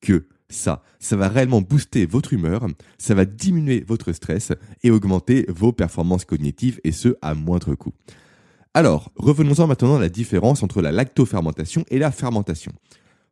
que 0.02 0.28
ça. 0.50 0.84
Ça 1.00 1.16
va 1.16 1.28
réellement 1.28 1.62
booster 1.62 2.06
votre 2.06 2.34
humeur, 2.34 2.68
ça 2.98 3.14
va 3.14 3.26
diminuer 3.26 3.84
votre 3.86 4.14
stress 4.14 4.54
et 4.84 4.92
augmenter 4.92 5.46
vos 5.50 5.72
performances 5.72 6.26
cognitives 6.26 6.80
et 6.84 6.92
ce 6.92 7.18
à 7.22 7.34
moindre 7.34 7.76
coût. 7.76 7.94
Alors, 8.74 9.12
revenons-en 9.16 9.68
maintenant 9.68 9.96
à 9.96 10.00
la 10.00 10.10
différence 10.10 10.62
entre 10.62 10.82
la 10.82 10.92
lactofermentation 10.92 11.84
et 11.90 12.00
la 12.00 12.12
fermentation. 12.12 12.72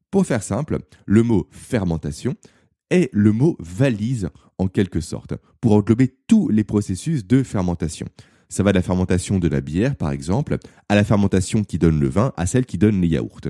Pour 0.10 0.26
faire 0.26 0.44
simple, 0.44 0.80
le 1.06 1.24
mot 1.24 1.48
fermentation 1.52 2.36
est 2.90 3.10
le 3.14 3.32
mot 3.32 3.56
valise 3.60 4.30
en 4.58 4.68
quelque 4.68 5.02
sorte 5.02 5.34
pour 5.62 5.74
englober 5.74 6.16
tous 6.28 6.50
les 6.50 6.64
processus 6.64 7.26
de 7.26 7.44
fermentation. 7.44 8.08
Ça 8.50 8.64
va 8.64 8.72
de 8.72 8.78
la 8.78 8.84
fermentation 8.84 9.40
de 9.40 9.48
la 9.48 9.62
bière, 9.62 9.96
par 9.96 10.12
exemple, 10.12 10.58
à 10.88 10.96
la 10.96 11.04
fermentation 11.04 11.64
qui 11.64 11.78
donne 11.78 12.00
le 12.00 12.08
vin, 12.08 12.32
à 12.38 12.46
celle 12.46 12.66
qui 12.66 12.78
donne 12.78 13.02
les 13.02 13.08
yaourts. 13.08 13.42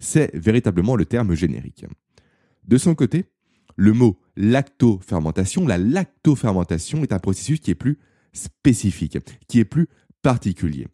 C'est 0.00 0.34
véritablement 0.34 0.96
le 0.96 1.06
terme 1.06 1.34
générique. 1.34 1.86
De 2.66 2.76
son 2.76 2.94
côté, 2.94 3.26
le 3.76 3.92
mot 3.92 4.20
lactofermentation, 4.36 5.66
la 5.66 5.78
lactofermentation 5.78 7.02
est 7.02 7.12
un 7.12 7.18
processus 7.18 7.60
qui 7.60 7.70
est 7.70 7.76
plus 7.76 7.98
spécifique, 8.32 9.18
qui 9.48 9.60
est 9.60 9.64
plus 9.64 9.88
particulier. 10.22 10.86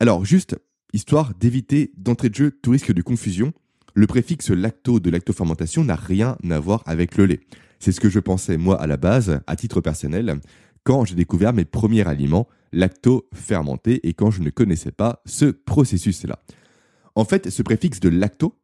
Alors, 0.00 0.24
juste, 0.24 0.56
histoire 0.92 1.34
d'éviter 1.34 1.92
d'entrée 1.96 2.28
de 2.28 2.34
jeu 2.34 2.50
tout 2.50 2.70
risque 2.70 2.92
de 2.92 3.02
confusion, 3.02 3.52
le 3.94 4.06
préfixe 4.06 4.50
lacto 4.50 5.00
de 5.00 5.10
lactofermentation 5.10 5.84
n'a 5.84 5.96
rien 5.96 6.36
à 6.48 6.60
voir 6.60 6.82
avec 6.86 7.16
le 7.16 7.26
lait. 7.26 7.40
C'est 7.78 7.92
ce 7.92 8.00
que 8.00 8.10
je 8.10 8.20
pensais 8.20 8.56
moi 8.56 8.80
à 8.80 8.86
la 8.86 8.96
base, 8.96 9.40
à 9.46 9.56
titre 9.56 9.80
personnel, 9.80 10.40
quand 10.84 11.04
j'ai 11.04 11.14
découvert 11.14 11.52
mes 11.52 11.64
premiers 11.64 12.06
aliments 12.06 12.48
lacto-fermentés 12.72 14.06
et 14.06 14.14
quand 14.14 14.30
je 14.30 14.42
ne 14.42 14.50
connaissais 14.50 14.92
pas 14.92 15.22
ce 15.26 15.46
processus-là. 15.46 16.38
En 17.14 17.24
fait, 17.24 17.50
ce 17.50 17.62
préfixe 17.62 18.00
de 18.00 18.08
lacto 18.08 18.56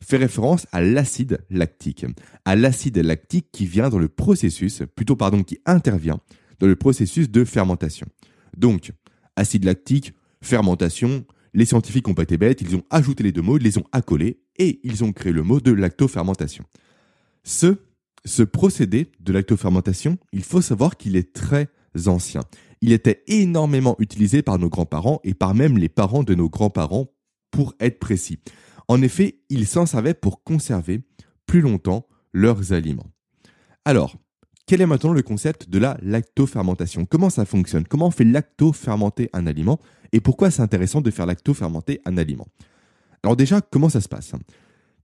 fait 0.00 0.16
référence 0.16 0.66
à 0.70 0.80
l'acide 0.80 1.40
lactique, 1.50 2.06
à 2.44 2.54
l'acide 2.54 2.98
lactique 2.98 3.48
qui 3.52 3.66
vient 3.66 3.88
dans 3.88 3.98
le 3.98 4.08
processus, 4.08 4.82
plutôt 4.94 5.16
pardon, 5.16 5.42
qui 5.42 5.58
intervient 5.66 6.20
dans 6.60 6.66
le 6.66 6.76
processus 6.76 7.30
de 7.30 7.44
fermentation. 7.44 8.06
Donc, 8.56 8.92
acide 9.36 9.64
lactique, 9.64 10.14
fermentation, 10.40 11.24
les 11.54 11.64
scientifiques 11.64 12.06
n'ont 12.06 12.14
pas 12.14 12.22
été 12.22 12.36
bêtes, 12.36 12.60
ils 12.62 12.76
ont 12.76 12.84
ajouté 12.90 13.24
les 13.24 13.32
deux 13.32 13.42
mots, 13.42 13.56
ils 13.56 13.64
les 13.64 13.78
ont 13.78 13.84
accolés 13.92 14.40
et 14.58 14.80
ils 14.82 15.04
ont 15.04 15.12
créé 15.12 15.32
le 15.32 15.42
mot 15.42 15.60
de 15.60 15.72
lactofermentation. 15.72 16.64
Ce, 17.44 18.42
procédé 18.42 19.12
de 19.20 19.32
lactofermentation, 19.32 20.18
il 20.32 20.42
faut 20.42 20.60
savoir 20.60 20.96
qu'il 20.96 21.16
est 21.16 21.32
très 21.32 21.68
ancien. 22.06 22.42
Il 22.80 22.92
était 22.92 23.24
énormément 23.26 23.96
utilisé 23.98 24.42
par 24.42 24.58
nos 24.58 24.68
grands-parents 24.68 25.20
et 25.24 25.34
par 25.34 25.54
même 25.54 25.78
les 25.78 25.88
parents 25.88 26.22
de 26.22 26.34
nos 26.34 26.48
grands-parents 26.48 27.06
pour 27.50 27.74
être 27.80 27.98
précis. 27.98 28.38
En 28.88 29.02
effet, 29.02 29.40
ils 29.48 29.66
s'en 29.66 29.86
servaient 29.86 30.14
pour 30.14 30.42
conserver 30.42 31.02
plus 31.46 31.60
longtemps 31.60 32.06
leurs 32.32 32.72
aliments. 32.72 33.10
Alors, 33.84 34.16
quel 34.66 34.82
est 34.82 34.86
maintenant 34.86 35.14
le 35.14 35.22
concept 35.22 35.70
de 35.70 35.78
la 35.78 35.96
lactofermentation? 36.02 37.06
Comment 37.06 37.30
ça 37.30 37.46
fonctionne? 37.46 37.86
Comment 37.86 38.08
on 38.08 38.10
fait 38.10 38.24
lactofermenter 38.24 39.30
un 39.32 39.46
aliment? 39.46 39.80
Et 40.12 40.20
pourquoi 40.20 40.50
c'est 40.50 40.62
intéressant 40.62 41.00
de 41.00 41.10
faire 41.10 41.24
lactofermenter 41.24 42.00
un 42.04 42.18
aliment? 42.18 42.46
Alors 43.22 43.36
déjà, 43.36 43.60
comment 43.60 43.88
ça 43.88 44.00
se 44.00 44.08
passe 44.08 44.32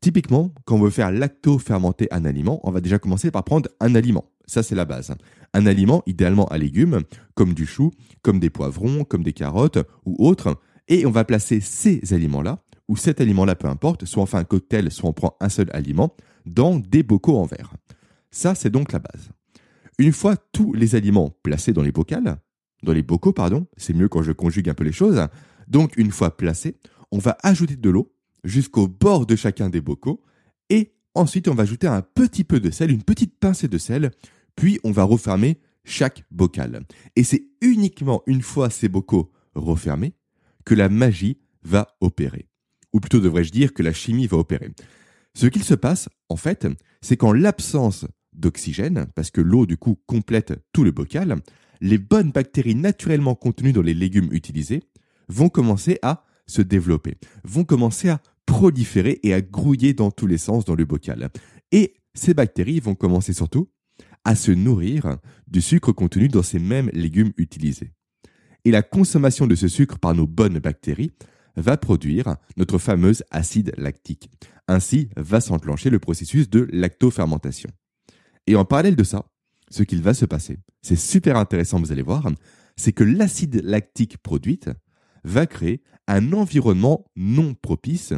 Typiquement, 0.00 0.52
quand 0.66 0.76
on 0.76 0.80
veut 0.80 0.90
faire 0.90 1.10
lactofermenter 1.10 2.08
un 2.12 2.24
aliment, 2.24 2.60
on 2.62 2.70
va 2.70 2.80
déjà 2.80 2.98
commencer 2.98 3.30
par 3.30 3.44
prendre 3.44 3.70
un 3.80 3.94
aliment, 3.94 4.26
Ça, 4.46 4.62
c'est 4.62 4.74
la 4.74 4.84
base. 4.84 5.14
Un 5.54 5.64
aliment, 5.64 6.02
idéalement 6.06 6.44
à 6.48 6.58
légumes, 6.58 7.00
comme 7.34 7.54
du 7.54 7.64
chou, 7.64 7.90
comme 8.20 8.38
des 8.38 8.50
poivrons, 8.50 9.04
comme 9.04 9.22
des 9.22 9.32
carottes 9.32 9.78
ou 10.04 10.16
autres. 10.18 10.60
Et 10.88 11.06
on 11.06 11.10
va 11.10 11.24
placer 11.24 11.60
ces 11.60 12.12
aliments-là, 12.12 12.62
ou 12.88 12.96
cet 12.98 13.22
aliment-là, 13.22 13.54
peu 13.54 13.68
importe, 13.68 14.04
soit 14.04 14.22
on 14.22 14.26
fait 14.26 14.36
un 14.36 14.44
cocktail, 14.44 14.90
soit 14.90 15.08
on 15.08 15.14
prend 15.14 15.36
un 15.40 15.48
seul 15.48 15.70
aliment, 15.72 16.14
dans 16.44 16.78
des 16.78 17.02
bocaux 17.02 17.38
en 17.38 17.46
verre. 17.46 17.72
Ça, 18.30 18.54
c'est 18.54 18.68
donc 18.68 18.92
la 18.92 18.98
base. 18.98 19.30
Une 19.98 20.12
fois 20.12 20.36
tous 20.52 20.74
les 20.74 20.96
aliments 20.96 21.30
placés 21.42 21.72
dans 21.72 21.82
les 21.82 21.92
bocaux, 21.92 22.16
dans 22.82 22.92
les 22.92 23.02
bocaux, 23.02 23.32
pardon, 23.32 23.66
c'est 23.78 23.94
mieux 23.94 24.08
quand 24.08 24.22
je 24.22 24.32
conjugue 24.32 24.68
un 24.68 24.74
peu 24.74 24.84
les 24.84 24.92
choses. 24.92 25.26
Donc, 25.68 25.96
une 25.96 26.10
fois 26.10 26.36
placés, 26.36 26.76
on 27.14 27.18
va 27.18 27.38
ajouter 27.44 27.76
de 27.76 27.90
l'eau 27.90 28.12
jusqu'au 28.42 28.88
bord 28.88 29.24
de 29.24 29.36
chacun 29.36 29.70
des 29.70 29.80
bocaux 29.80 30.20
et 30.68 30.94
ensuite 31.14 31.46
on 31.46 31.54
va 31.54 31.62
ajouter 31.62 31.86
un 31.86 32.02
petit 32.02 32.42
peu 32.42 32.58
de 32.58 32.72
sel, 32.72 32.90
une 32.90 33.04
petite 33.04 33.38
pincée 33.38 33.68
de 33.68 33.78
sel, 33.78 34.10
puis 34.56 34.80
on 34.82 34.90
va 34.90 35.04
refermer 35.04 35.60
chaque 35.84 36.24
bocal. 36.32 36.84
Et 37.14 37.22
c'est 37.22 37.44
uniquement 37.60 38.24
une 38.26 38.42
fois 38.42 38.68
ces 38.68 38.88
bocaux 38.88 39.30
refermés 39.54 40.14
que 40.64 40.74
la 40.74 40.88
magie 40.88 41.38
va 41.62 41.96
opérer. 42.00 42.48
Ou 42.92 42.98
plutôt 42.98 43.20
devrais-je 43.20 43.52
dire 43.52 43.72
que 43.74 43.84
la 43.84 43.92
chimie 43.92 44.26
va 44.26 44.38
opérer. 44.38 44.70
Ce 45.34 45.46
qu'il 45.46 45.62
se 45.62 45.74
passe, 45.74 46.08
en 46.28 46.36
fait, 46.36 46.66
c'est 47.00 47.16
qu'en 47.16 47.32
l'absence 47.32 48.06
d'oxygène, 48.32 49.06
parce 49.14 49.30
que 49.30 49.40
l'eau 49.40 49.66
du 49.66 49.76
coup 49.76 50.00
complète 50.06 50.54
tout 50.72 50.82
le 50.82 50.90
bocal, 50.90 51.36
les 51.80 51.98
bonnes 51.98 52.32
bactéries 52.32 52.74
naturellement 52.74 53.36
contenues 53.36 53.72
dans 53.72 53.82
les 53.82 53.94
légumes 53.94 54.32
utilisés 54.32 54.82
vont 55.28 55.48
commencer 55.48 56.00
à 56.02 56.24
se 56.46 56.62
développer, 56.62 57.16
vont 57.44 57.64
commencer 57.64 58.08
à 58.08 58.20
proliférer 58.46 59.20
et 59.22 59.34
à 59.34 59.40
grouiller 59.40 59.94
dans 59.94 60.10
tous 60.10 60.26
les 60.26 60.38
sens 60.38 60.64
dans 60.64 60.74
le 60.74 60.84
bocal. 60.84 61.30
Et 61.72 61.94
ces 62.14 62.34
bactéries 62.34 62.80
vont 62.80 62.94
commencer 62.94 63.32
surtout 63.32 63.68
à 64.24 64.34
se 64.34 64.52
nourrir 64.52 65.18
du 65.48 65.60
sucre 65.60 65.92
contenu 65.92 66.28
dans 66.28 66.42
ces 66.42 66.58
mêmes 66.58 66.90
légumes 66.92 67.32
utilisés. 67.36 67.92
Et 68.64 68.70
la 68.70 68.82
consommation 68.82 69.46
de 69.46 69.54
ce 69.54 69.68
sucre 69.68 69.98
par 69.98 70.14
nos 70.14 70.26
bonnes 70.26 70.58
bactéries 70.58 71.12
va 71.56 71.76
produire 71.76 72.36
notre 72.56 72.78
fameuse 72.78 73.22
acide 73.30 73.72
lactique. 73.76 74.30
Ainsi 74.66 75.10
va 75.16 75.40
s'enclencher 75.40 75.90
le 75.90 75.98
processus 75.98 76.48
de 76.48 76.68
lactofermentation. 76.72 77.70
Et 78.46 78.56
en 78.56 78.64
parallèle 78.64 78.96
de 78.96 79.04
ça, 79.04 79.26
ce 79.70 79.82
qu'il 79.82 80.02
va 80.02 80.14
se 80.14 80.24
passer, 80.24 80.58
c'est 80.82 80.96
super 80.96 81.36
intéressant, 81.36 81.78
vous 81.78 81.92
allez 81.92 82.02
voir, 82.02 82.28
c'est 82.76 82.92
que 82.92 83.04
l'acide 83.04 83.62
lactique 83.62 84.18
produite 84.18 84.70
va 85.24 85.46
créer 85.46 85.82
un 86.06 86.32
environnement 86.32 87.04
non 87.16 87.54
propice 87.54 88.12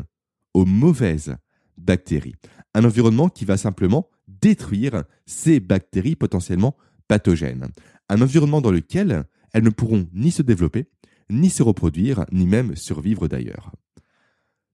aux 0.55 0.65
mauvaises 0.65 1.37
bactéries. 1.77 2.35
Un 2.75 2.85
environnement 2.85 3.29
qui 3.29 3.45
va 3.45 3.57
simplement 3.57 4.09
détruire 4.29 5.05
ces 5.25 5.61
bactéries 5.61 6.17
potentiellement 6.17 6.77
pathogènes. 7.09 7.69
Un 8.09 8.21
environnement 8.21 8.61
dans 8.61 8.71
lequel 8.71 9.25
elles 9.53 9.65
ne 9.65 9.71
pourront 9.71 10.09
ni 10.13 10.31
se 10.31 10.43
développer, 10.43 10.87
ni 11.31 11.51
se 11.51 11.63
reproduire, 11.63 12.25
ni 12.33 12.47
même 12.47 12.77
survivre 12.77 13.29
d'ailleurs. 13.29 13.73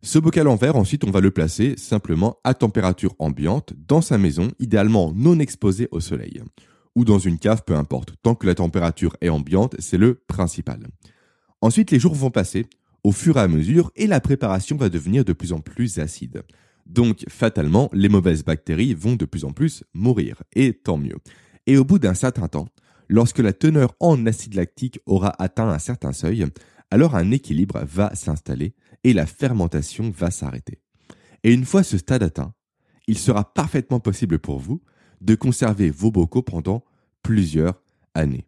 Ce 0.04 0.18
bocal 0.18 0.48
en 0.48 0.56
verre, 0.56 0.76
ensuite, 0.76 1.04
on 1.04 1.10
va 1.12 1.20
le 1.20 1.30
placer 1.30 1.76
simplement 1.76 2.38
à 2.42 2.54
température 2.54 3.14
ambiante 3.20 3.72
dans 3.86 4.00
sa 4.00 4.18
maison, 4.18 4.48
idéalement 4.58 5.12
non 5.14 5.38
exposée 5.38 5.88
au 5.92 6.00
soleil. 6.00 6.42
Ou 6.96 7.04
dans 7.04 7.20
une 7.20 7.38
cave, 7.38 7.62
peu 7.64 7.76
importe. 7.76 8.14
Tant 8.22 8.34
que 8.34 8.46
la 8.46 8.56
température 8.56 9.16
est 9.20 9.28
ambiante, 9.28 9.76
c'est 9.78 9.98
le 9.98 10.14
principal. 10.26 10.88
Ensuite, 11.62 11.92
les 11.92 12.00
jours 12.00 12.14
vont 12.14 12.30
passer 12.30 12.66
au 13.04 13.12
fur 13.12 13.36
et 13.36 13.40
à 13.40 13.48
mesure 13.48 13.92
et 13.96 14.08
la 14.08 14.20
préparation 14.20 14.76
va 14.76 14.88
devenir 14.88 15.24
de 15.24 15.32
plus 15.32 15.52
en 15.52 15.60
plus 15.60 15.98
acide. 16.00 16.42
Donc, 16.86 17.24
fatalement, 17.28 17.88
les 17.92 18.08
mauvaises 18.08 18.44
bactéries 18.44 18.94
vont 18.94 19.14
de 19.14 19.24
plus 19.24 19.44
en 19.44 19.52
plus 19.52 19.84
mourir, 19.94 20.42
et 20.54 20.72
tant 20.72 20.98
mieux. 20.98 21.16
Et 21.68 21.76
au 21.76 21.84
bout 21.84 22.00
d'un 22.00 22.14
certain 22.14 22.48
temps, 22.48 22.68
lorsque 23.08 23.38
la 23.38 23.52
teneur 23.52 23.94
en 24.00 24.26
acide 24.26 24.54
lactique 24.54 24.98
aura 25.06 25.32
atteint 25.40 25.68
un 25.68 25.78
certain 25.78 26.12
seuil, 26.12 26.44
alors 26.90 27.14
un 27.14 27.30
équilibre 27.30 27.80
va 27.84 28.12
s'installer 28.16 28.74
et 29.04 29.12
la 29.12 29.26
fermentation 29.26 30.10
va 30.10 30.32
s'arrêter. 30.32 30.80
Et 31.44 31.52
une 31.52 31.64
fois 31.64 31.84
ce 31.84 31.96
stade 31.96 32.24
atteint, 32.24 32.52
il 33.06 33.18
sera 33.18 33.54
parfaitement 33.54 34.00
possible 34.00 34.40
pour 34.40 34.58
vous 34.58 34.82
de 35.20 35.36
conserver 35.36 35.90
vos 35.90 36.10
bocaux 36.10 36.42
pendant 36.42 36.84
plusieurs 37.22 37.80
années. 38.14 38.46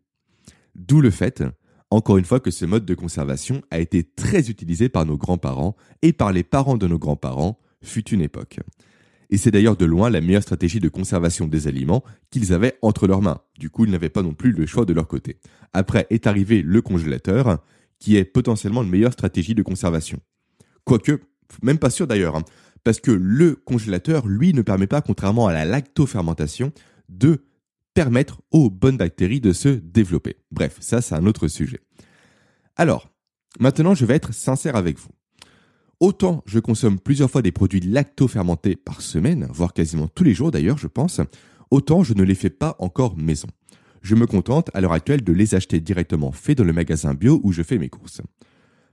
D'où 0.74 1.00
le 1.00 1.10
fait 1.10 1.44
encore 1.90 2.18
une 2.18 2.24
fois 2.24 2.40
que 2.40 2.50
ce 2.50 2.64
mode 2.64 2.84
de 2.84 2.94
conservation 2.94 3.62
a 3.70 3.78
été 3.78 4.02
très 4.02 4.50
utilisé 4.50 4.88
par 4.88 5.06
nos 5.06 5.16
grands-parents 5.16 5.76
et 6.02 6.12
par 6.12 6.32
les 6.32 6.42
parents 6.42 6.76
de 6.76 6.86
nos 6.86 6.98
grands-parents, 6.98 7.58
fut 7.82 8.08
une 8.10 8.20
époque. 8.20 8.60
Et 9.30 9.36
c'est 9.36 9.50
d'ailleurs 9.50 9.76
de 9.76 9.84
loin 9.84 10.10
la 10.10 10.20
meilleure 10.20 10.42
stratégie 10.42 10.80
de 10.80 10.88
conservation 10.88 11.46
des 11.46 11.66
aliments 11.66 12.04
qu'ils 12.30 12.52
avaient 12.52 12.78
entre 12.82 13.06
leurs 13.06 13.22
mains. 13.22 13.40
Du 13.58 13.70
coup, 13.70 13.84
ils 13.84 13.90
n'avaient 13.90 14.08
pas 14.08 14.22
non 14.22 14.34
plus 14.34 14.52
le 14.52 14.66
choix 14.66 14.84
de 14.84 14.92
leur 14.92 15.08
côté. 15.08 15.38
Après 15.72 16.06
est 16.10 16.26
arrivé 16.26 16.62
le 16.62 16.82
congélateur, 16.82 17.58
qui 17.98 18.16
est 18.16 18.24
potentiellement 18.24 18.82
une 18.82 18.90
meilleure 18.90 19.12
stratégie 19.12 19.54
de 19.54 19.62
conservation. 19.62 20.20
Quoique, 20.84 21.20
même 21.62 21.78
pas 21.78 21.90
sûr 21.90 22.06
d'ailleurs, 22.06 22.36
hein, 22.36 22.44
parce 22.84 23.00
que 23.00 23.10
le 23.10 23.54
congélateur, 23.54 24.26
lui, 24.26 24.52
ne 24.52 24.62
permet 24.62 24.86
pas, 24.86 25.00
contrairement 25.00 25.46
à 25.46 25.52
la 25.52 25.64
lactofermentation, 25.64 26.72
de 27.08 27.44
permettre 27.94 28.42
aux 28.50 28.70
bonnes 28.70 28.96
bactéries 28.96 29.40
de 29.40 29.52
se 29.52 29.68
développer. 29.68 30.36
Bref, 30.50 30.76
ça 30.80 31.00
c'est 31.00 31.14
un 31.14 31.26
autre 31.26 31.48
sujet. 31.48 31.80
Alors, 32.76 33.10
maintenant 33.60 33.94
je 33.94 34.04
vais 34.04 34.14
être 34.14 34.34
sincère 34.34 34.76
avec 34.76 34.98
vous. 34.98 35.10
Autant 36.00 36.42
je 36.46 36.58
consomme 36.58 36.98
plusieurs 36.98 37.30
fois 37.30 37.40
des 37.40 37.52
produits 37.52 37.80
lacto-fermentés 37.80 38.76
par 38.76 39.00
semaine, 39.00 39.46
voire 39.50 39.72
quasiment 39.72 40.08
tous 40.08 40.24
les 40.24 40.34
jours 40.34 40.50
d'ailleurs 40.50 40.78
je 40.78 40.88
pense, 40.88 41.20
autant 41.70 42.02
je 42.02 42.14
ne 42.14 42.24
les 42.24 42.34
fais 42.34 42.50
pas 42.50 42.76
encore 42.80 43.16
maison. 43.16 43.48
Je 44.02 44.16
me 44.16 44.26
contente 44.26 44.70
à 44.74 44.82
l'heure 44.82 44.92
actuelle 44.92 45.24
de 45.24 45.32
les 45.32 45.54
acheter 45.54 45.80
directement 45.80 46.30
faits 46.30 46.58
dans 46.58 46.64
le 46.64 46.74
magasin 46.74 47.14
bio 47.14 47.40
où 47.42 47.52
je 47.52 47.62
fais 47.62 47.78
mes 47.78 47.88
courses. 47.88 48.20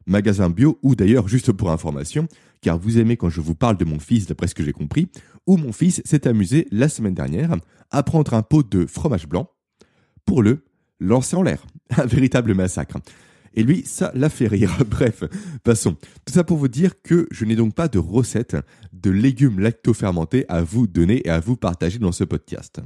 Magasin 0.06 0.50
bio 0.50 0.80
ou 0.84 0.96
d'ailleurs 0.96 1.28
juste 1.28 1.52
pour 1.52 1.72
information, 1.72 2.28
car 2.62 2.78
vous 2.78 3.00
aimez 3.00 3.18
quand 3.18 3.30
je 3.30 3.42
vous 3.42 3.56
parle 3.56 3.78
de 3.78 3.86
mon 3.86 4.00
fils 4.00 4.28
d'après 4.28 4.48
ce 4.48 4.56
que 4.56 4.64
j'ai 4.64 4.72
compris, 4.72 5.10
où 5.48 5.58
mon 5.58 5.72
fils 5.72 6.02
s'est 6.06 6.28
amusé 6.28 6.68
la 6.72 6.88
semaine 6.88 7.16
dernière 7.16 7.56
à 7.90 8.04
prendre 8.04 8.34
un 8.34 8.44
pot 8.44 8.64
de 8.64 8.86
fromage 8.86 9.28
blanc 9.28 9.50
pour 10.26 10.44
le 10.44 10.64
lancer 11.00 11.36
en 11.36 11.42
l'air. 11.42 11.66
Un 11.98 12.06
véritable 12.06 12.54
massacre. 12.54 12.98
Et 13.54 13.64
lui, 13.64 13.84
ça 13.86 14.12
l'a 14.16 14.30
fait 14.30 14.48
rire. 14.48 14.72
Bref, 14.90 15.24
passons. 15.64 15.96
Tout 16.26 16.34
ça 16.34 16.44
pour 16.44 16.58
vous 16.58 16.70
dire 16.70 17.02
que 17.02 17.28
je 17.32 17.44
n'ai 17.44 17.56
donc 17.56 17.74
pas 17.74 17.90
de 17.90 18.00
recette 18.00 18.56
de 18.94 19.10
légumes 19.10 19.60
lacto-fermentés 19.60 20.46
à 20.48 20.62
vous 20.62 20.88
donner 20.88 21.22
et 21.26 21.30
à 21.30 21.40
vous 21.40 21.58
partager 21.58 22.00
dans 22.00 22.14
ce 22.14 22.24
podcast. 22.24 22.80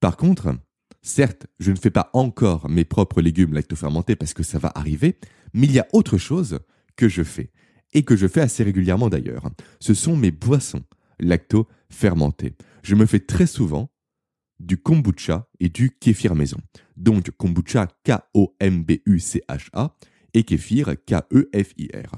Par 0.00 0.16
contre, 0.16 0.54
certes, 1.02 1.46
je 1.58 1.72
ne 1.72 1.76
fais 1.76 1.90
pas 1.90 2.08
encore 2.14 2.70
mes 2.70 2.84
propres 2.84 3.20
légumes 3.20 3.52
lacto-fermentés 3.52 4.16
parce 4.16 4.32
que 4.32 4.42
ça 4.42 4.58
va 4.58 4.72
arriver, 4.74 5.18
mais 5.52 5.66
il 5.66 5.72
y 5.72 5.78
a 5.78 5.88
autre 5.92 6.16
chose 6.16 6.60
que 6.96 7.08
je 7.08 7.22
fais 7.22 7.50
et 7.92 8.02
que 8.02 8.16
je 8.16 8.26
fais 8.26 8.40
assez 8.40 8.62
régulièrement 8.62 9.08
d'ailleurs. 9.08 9.50
Ce 9.80 9.94
sont 9.94 10.16
mes 10.16 10.30
boissons 10.30 10.82
lacto-fermentées. 11.20 12.54
Je 12.82 12.94
me 12.94 13.06
fais 13.06 13.20
très 13.20 13.46
souvent 13.46 13.90
du 14.60 14.76
kombucha 14.76 15.48
et 15.60 15.68
du 15.68 15.90
kéfir 15.90 16.34
maison. 16.34 16.58
Donc 16.96 17.30
kombucha 17.32 17.88
K-O-M-B-U-C-H-A 18.04 19.96
et 20.34 20.42
kéfir 20.44 20.94
K-E-F-I-R. 21.06 22.12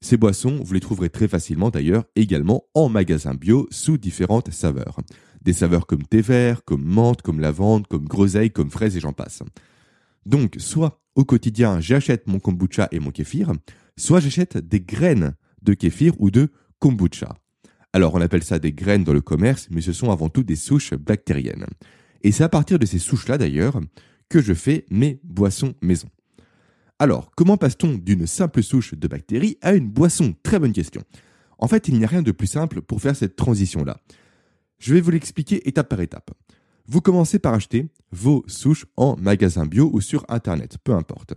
Ces 0.00 0.16
boissons, 0.16 0.60
vous 0.64 0.74
les 0.74 0.80
trouverez 0.80 1.10
très 1.10 1.28
facilement 1.28 1.70
d'ailleurs 1.70 2.04
également 2.16 2.64
en 2.74 2.88
magasin 2.88 3.34
bio 3.34 3.68
sous 3.70 3.98
différentes 3.98 4.50
saveurs. 4.50 4.96
Des 5.42 5.52
saveurs 5.52 5.86
comme 5.86 6.02
thé 6.04 6.20
vert, 6.20 6.64
comme 6.64 6.84
menthe, 6.84 7.22
comme 7.22 7.40
lavande, 7.40 7.86
comme 7.86 8.06
groseille, 8.06 8.50
comme 8.50 8.70
fraise 8.70 8.96
et 8.96 9.00
j'en 9.00 9.12
passe. 9.12 9.42
Donc, 10.26 10.56
soit 10.58 11.00
au 11.14 11.24
quotidien 11.24 11.80
j'achète 11.80 12.26
mon 12.26 12.40
kombucha 12.40 12.88
et 12.90 12.98
mon 12.98 13.10
kéfir, 13.10 13.52
soit 13.96 14.20
j'achète 14.20 14.56
des 14.56 14.80
graines 14.80 15.34
de 15.62 15.74
kéfir 15.74 16.14
ou 16.18 16.30
de 16.30 16.50
kombucha. 16.78 17.36
Alors 17.92 18.14
on 18.14 18.20
appelle 18.20 18.42
ça 18.42 18.58
des 18.58 18.72
graines 18.72 19.04
dans 19.04 19.12
le 19.12 19.20
commerce, 19.20 19.68
mais 19.70 19.80
ce 19.80 19.92
sont 19.92 20.10
avant 20.10 20.28
tout 20.28 20.42
des 20.42 20.56
souches 20.56 20.94
bactériennes. 20.94 21.66
Et 22.22 22.32
c'est 22.32 22.44
à 22.44 22.48
partir 22.48 22.78
de 22.78 22.86
ces 22.86 22.98
souches-là 22.98 23.38
d'ailleurs 23.38 23.80
que 24.28 24.40
je 24.40 24.54
fais 24.54 24.86
mes 24.90 25.20
boissons 25.24 25.74
maison. 25.82 26.08
Alors, 26.98 27.32
comment 27.36 27.56
passe-t-on 27.56 27.98
d'une 27.98 28.26
simple 28.26 28.62
souche 28.62 28.94
de 28.94 29.08
bactéries 29.08 29.58
à 29.60 29.74
une 29.74 29.88
boisson? 29.88 30.34
Très 30.42 30.58
bonne 30.58 30.72
question. 30.72 31.02
En 31.58 31.66
fait, 31.66 31.88
il 31.88 31.98
n'y 31.98 32.04
a 32.04 32.08
rien 32.08 32.22
de 32.22 32.32
plus 32.32 32.46
simple 32.46 32.80
pour 32.80 33.00
faire 33.00 33.16
cette 33.16 33.36
transition-là. 33.36 33.98
Je 34.78 34.94
vais 34.94 35.00
vous 35.00 35.10
l'expliquer 35.10 35.68
étape 35.68 35.88
par 35.88 36.00
étape. 36.00 36.30
Vous 36.86 37.00
commencez 37.00 37.38
par 37.38 37.54
acheter 37.54 37.88
vos 38.10 38.44
souches 38.46 38.86
en 38.96 39.16
magasin 39.16 39.66
bio 39.66 39.90
ou 39.92 40.00
sur 40.00 40.24
Internet, 40.28 40.78
peu 40.82 40.92
importe. 40.94 41.34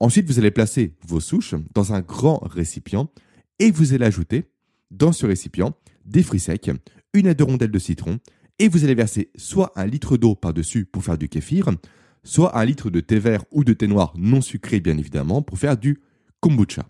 Ensuite, 0.00 0.26
vous 0.26 0.38
allez 0.38 0.50
placer 0.50 0.96
vos 1.06 1.20
souches 1.20 1.54
dans 1.74 1.92
un 1.92 2.00
grand 2.00 2.38
récipient 2.38 3.10
et 3.58 3.70
vous 3.70 3.92
allez 3.92 4.06
ajouter 4.06 4.50
dans 4.90 5.12
ce 5.12 5.26
récipient 5.26 5.74
des 6.06 6.22
fruits 6.22 6.40
secs, 6.40 6.70
une 7.12 7.28
à 7.28 7.34
deux 7.34 7.44
rondelles 7.44 7.70
de 7.70 7.78
citron, 7.78 8.18
et 8.58 8.68
vous 8.68 8.84
allez 8.84 8.94
verser 8.94 9.30
soit 9.36 9.72
un 9.76 9.86
litre 9.86 10.16
d'eau 10.16 10.34
par-dessus 10.34 10.86
pour 10.86 11.04
faire 11.04 11.18
du 11.18 11.28
kéfir, 11.28 11.68
soit 12.24 12.58
un 12.58 12.64
litre 12.64 12.90
de 12.90 13.00
thé 13.00 13.18
vert 13.18 13.44
ou 13.52 13.62
de 13.62 13.74
thé 13.74 13.86
noir 13.86 14.14
non 14.16 14.40
sucré 14.40 14.80
bien 14.80 14.96
évidemment 14.96 15.42
pour 15.42 15.58
faire 15.58 15.76
du 15.76 16.00
kombucha. 16.40 16.88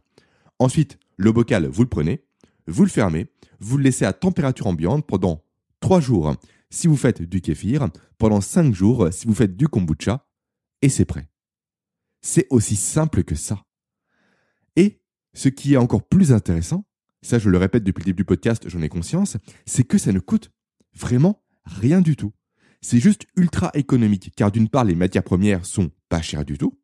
Ensuite, 0.59 0.99
le 1.17 1.33
bocal, 1.33 1.67
vous 1.67 1.83
le 1.83 1.89
prenez, 1.89 2.25
vous 2.67 2.85
le 2.85 2.89
fermez, 2.89 3.27
vous 3.59 3.77
le 3.77 3.85
laissez 3.85 4.05
à 4.05 4.13
température 4.13 4.69
ambiante 4.69 5.07
pendant 5.07 5.43
3 5.81 6.01
jours, 6.01 6.35
si 6.71 6.87
vous 6.87 6.97
faites 6.97 7.23
du 7.23 7.41
kéfir, 7.41 7.89
pendant 8.19 8.41
5 8.41 8.73
jours 8.73 9.09
si 9.13 9.27
vous 9.27 9.35
faites 9.35 9.57
du 9.57 9.67
kombucha, 9.67 10.27
et 10.83 10.89
c'est 10.89 11.05
prêt. 11.05 11.29
C'est 12.23 12.47
aussi 12.51 12.77
simple 12.77 13.25
que 13.25 13.35
ça. 13.35 13.65
Et 14.77 15.01
ce 15.35 15.49
qui 15.49 15.75
est 15.75 15.79
encore 15.79 16.07
plus 16.07 16.33
intéressant, 16.33 16.85
ça 17.23 17.39
je 17.39 17.49
le 17.51 17.59
répète 17.59 17.85
depuis 17.85 18.03
le 18.03 18.07
début 18.07 18.23
du 18.23 18.25
podcast, 18.25 18.69
j'en 18.69 18.83
ai 18.83 18.89
conscience, 18.89 19.37
c'est 19.67 19.85
que 19.85 19.99
ça 19.99 20.13
ne 20.13 20.21
coûte 20.21 20.51
vraiment 20.95 21.43
rien 21.65 22.01
du 22.01 22.17
tout. 22.17 22.33
C'est 22.81 23.01
juste 23.01 23.27
ultra 23.37 23.71
économique, 23.75 24.33
car 24.37 24.51
d'une 24.51 24.69
part 24.69 24.85
les 24.85 24.95
matières 24.95 25.25
premières 25.25 25.67
sont 25.67 25.91
pas 26.09 26.23
chères 26.23 26.45
du 26.45 26.57
tout, 26.57 26.81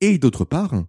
et 0.00 0.18
d'autre 0.18 0.44
part, 0.44 0.84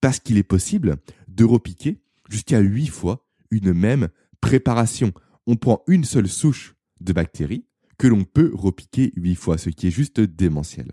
parce 0.00 0.20
qu'il 0.20 0.36
est 0.36 0.42
possible 0.42 0.96
de 1.28 1.44
repiquer 1.44 2.02
jusqu'à 2.28 2.60
8 2.60 2.88
fois 2.88 3.26
une 3.50 3.72
même 3.72 4.08
préparation. 4.40 5.12
On 5.46 5.56
prend 5.56 5.82
une 5.86 6.04
seule 6.04 6.28
souche 6.28 6.74
de 7.00 7.12
bactéries 7.12 7.66
que 7.98 8.06
l'on 8.06 8.24
peut 8.24 8.50
repiquer 8.54 9.12
8 9.16 9.34
fois, 9.34 9.58
ce 9.58 9.70
qui 9.70 9.86
est 9.86 9.90
juste 9.90 10.20
démentiel. 10.20 10.92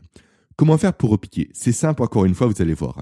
Comment 0.61 0.77
faire 0.77 0.93
pour 0.93 1.09
repiquer? 1.09 1.49
C'est 1.53 1.71
simple, 1.71 2.03
encore 2.03 2.23
une 2.23 2.35
fois, 2.35 2.45
vous 2.45 2.61
allez 2.61 2.75
voir. 2.75 3.01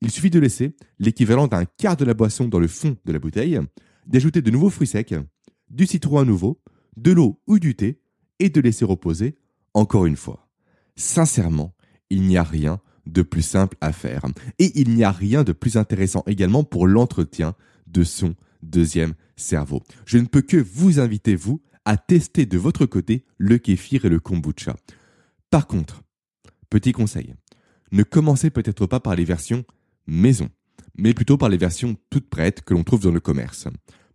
Il 0.00 0.12
suffit 0.12 0.30
de 0.30 0.38
laisser 0.38 0.76
l'équivalent 1.00 1.48
d'un 1.48 1.64
quart 1.64 1.96
de 1.96 2.04
la 2.04 2.14
boisson 2.14 2.46
dans 2.46 2.60
le 2.60 2.68
fond 2.68 2.96
de 3.04 3.12
la 3.12 3.18
bouteille, 3.18 3.58
d'ajouter 4.06 4.42
de 4.42 4.50
nouveaux 4.52 4.70
fruits 4.70 4.86
secs, 4.86 5.16
du 5.70 5.86
citron 5.86 6.20
à 6.20 6.24
nouveau, 6.24 6.62
de 6.96 7.10
l'eau 7.10 7.40
ou 7.48 7.58
du 7.58 7.74
thé, 7.74 8.00
et 8.38 8.48
de 8.48 8.60
laisser 8.60 8.84
reposer 8.84 9.34
encore 9.74 10.06
une 10.06 10.14
fois. 10.14 10.46
Sincèrement, 10.94 11.74
il 12.10 12.22
n'y 12.22 12.36
a 12.36 12.44
rien 12.44 12.80
de 13.06 13.22
plus 13.22 13.42
simple 13.42 13.76
à 13.80 13.92
faire. 13.92 14.22
Et 14.60 14.80
il 14.80 14.94
n'y 14.94 15.02
a 15.02 15.10
rien 15.10 15.42
de 15.42 15.50
plus 15.50 15.76
intéressant 15.76 16.22
également 16.28 16.62
pour 16.62 16.86
l'entretien 16.86 17.56
de 17.88 18.04
son 18.04 18.36
deuxième 18.62 19.14
cerveau. 19.34 19.82
Je 20.06 20.18
ne 20.18 20.26
peux 20.26 20.42
que 20.42 20.58
vous 20.58 21.00
inviter, 21.00 21.34
vous, 21.34 21.60
à 21.84 21.96
tester 21.96 22.46
de 22.46 22.56
votre 22.56 22.86
côté 22.86 23.24
le 23.36 23.58
kéfir 23.58 24.04
et 24.04 24.10
le 24.10 24.20
kombucha. 24.20 24.76
Par 25.50 25.66
contre, 25.66 26.04
petit 26.70 26.92
conseil, 26.92 27.34
ne 27.92 28.02
commencez 28.02 28.50
peut-être 28.50 28.86
pas 28.86 29.00
par 29.00 29.16
les 29.16 29.24
versions 29.24 29.64
maison, 30.06 30.48
mais 30.96 31.14
plutôt 31.14 31.36
par 31.36 31.48
les 31.48 31.56
versions 31.56 31.96
toutes 32.08 32.30
prêtes 32.30 32.62
que 32.62 32.74
l'on 32.74 32.84
trouve 32.84 33.02
dans 33.02 33.10
le 33.10 33.20
commerce. 33.20 33.68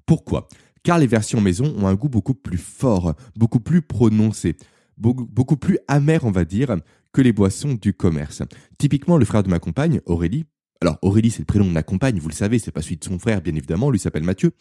Pourquoi? 0.05 0.47
Car 0.83 0.97
les 0.97 1.07
versions 1.07 1.41
maison 1.41 1.75
ont 1.77 1.87
un 1.87 1.95
goût 1.95 2.09
beaucoup 2.09 2.33
plus 2.33 2.57
fort, 2.57 3.15
beaucoup 3.35 3.59
plus 3.59 3.81
prononcé, 3.81 4.55
beaucoup, 4.97 5.57
plus 5.57 5.79
amer, 5.87 6.23
on 6.23 6.31
va 6.31 6.45
dire, 6.45 6.77
que 7.11 7.21
les 7.21 7.33
boissons 7.33 7.73
du 7.73 7.93
commerce. 7.93 8.43
Typiquement, 8.77 9.17
le 9.17 9.25
frère 9.25 9.43
de 9.43 9.49
ma 9.49 9.59
compagne, 9.59 10.01
Aurélie, 10.05 10.45
alors 10.81 10.99
Aurélie 11.01 11.31
c'est 11.31 11.39
le 11.39 11.45
prénom 11.45 11.65
de 11.65 11.71
ma 11.71 11.83
compagne, 11.83 12.19
vous 12.19 12.27
le 12.29 12.33
savez, 12.33 12.59
c'est 12.59 12.71
pas 12.71 12.81
celui 12.81 12.97
de 12.97 13.03
son 13.03 13.17
frère, 13.17 13.41
bien 13.41 13.55
évidemment, 13.55 13.89
lui 13.89 13.99
s'appelle 13.99 14.23
Mathieu. 14.23 14.51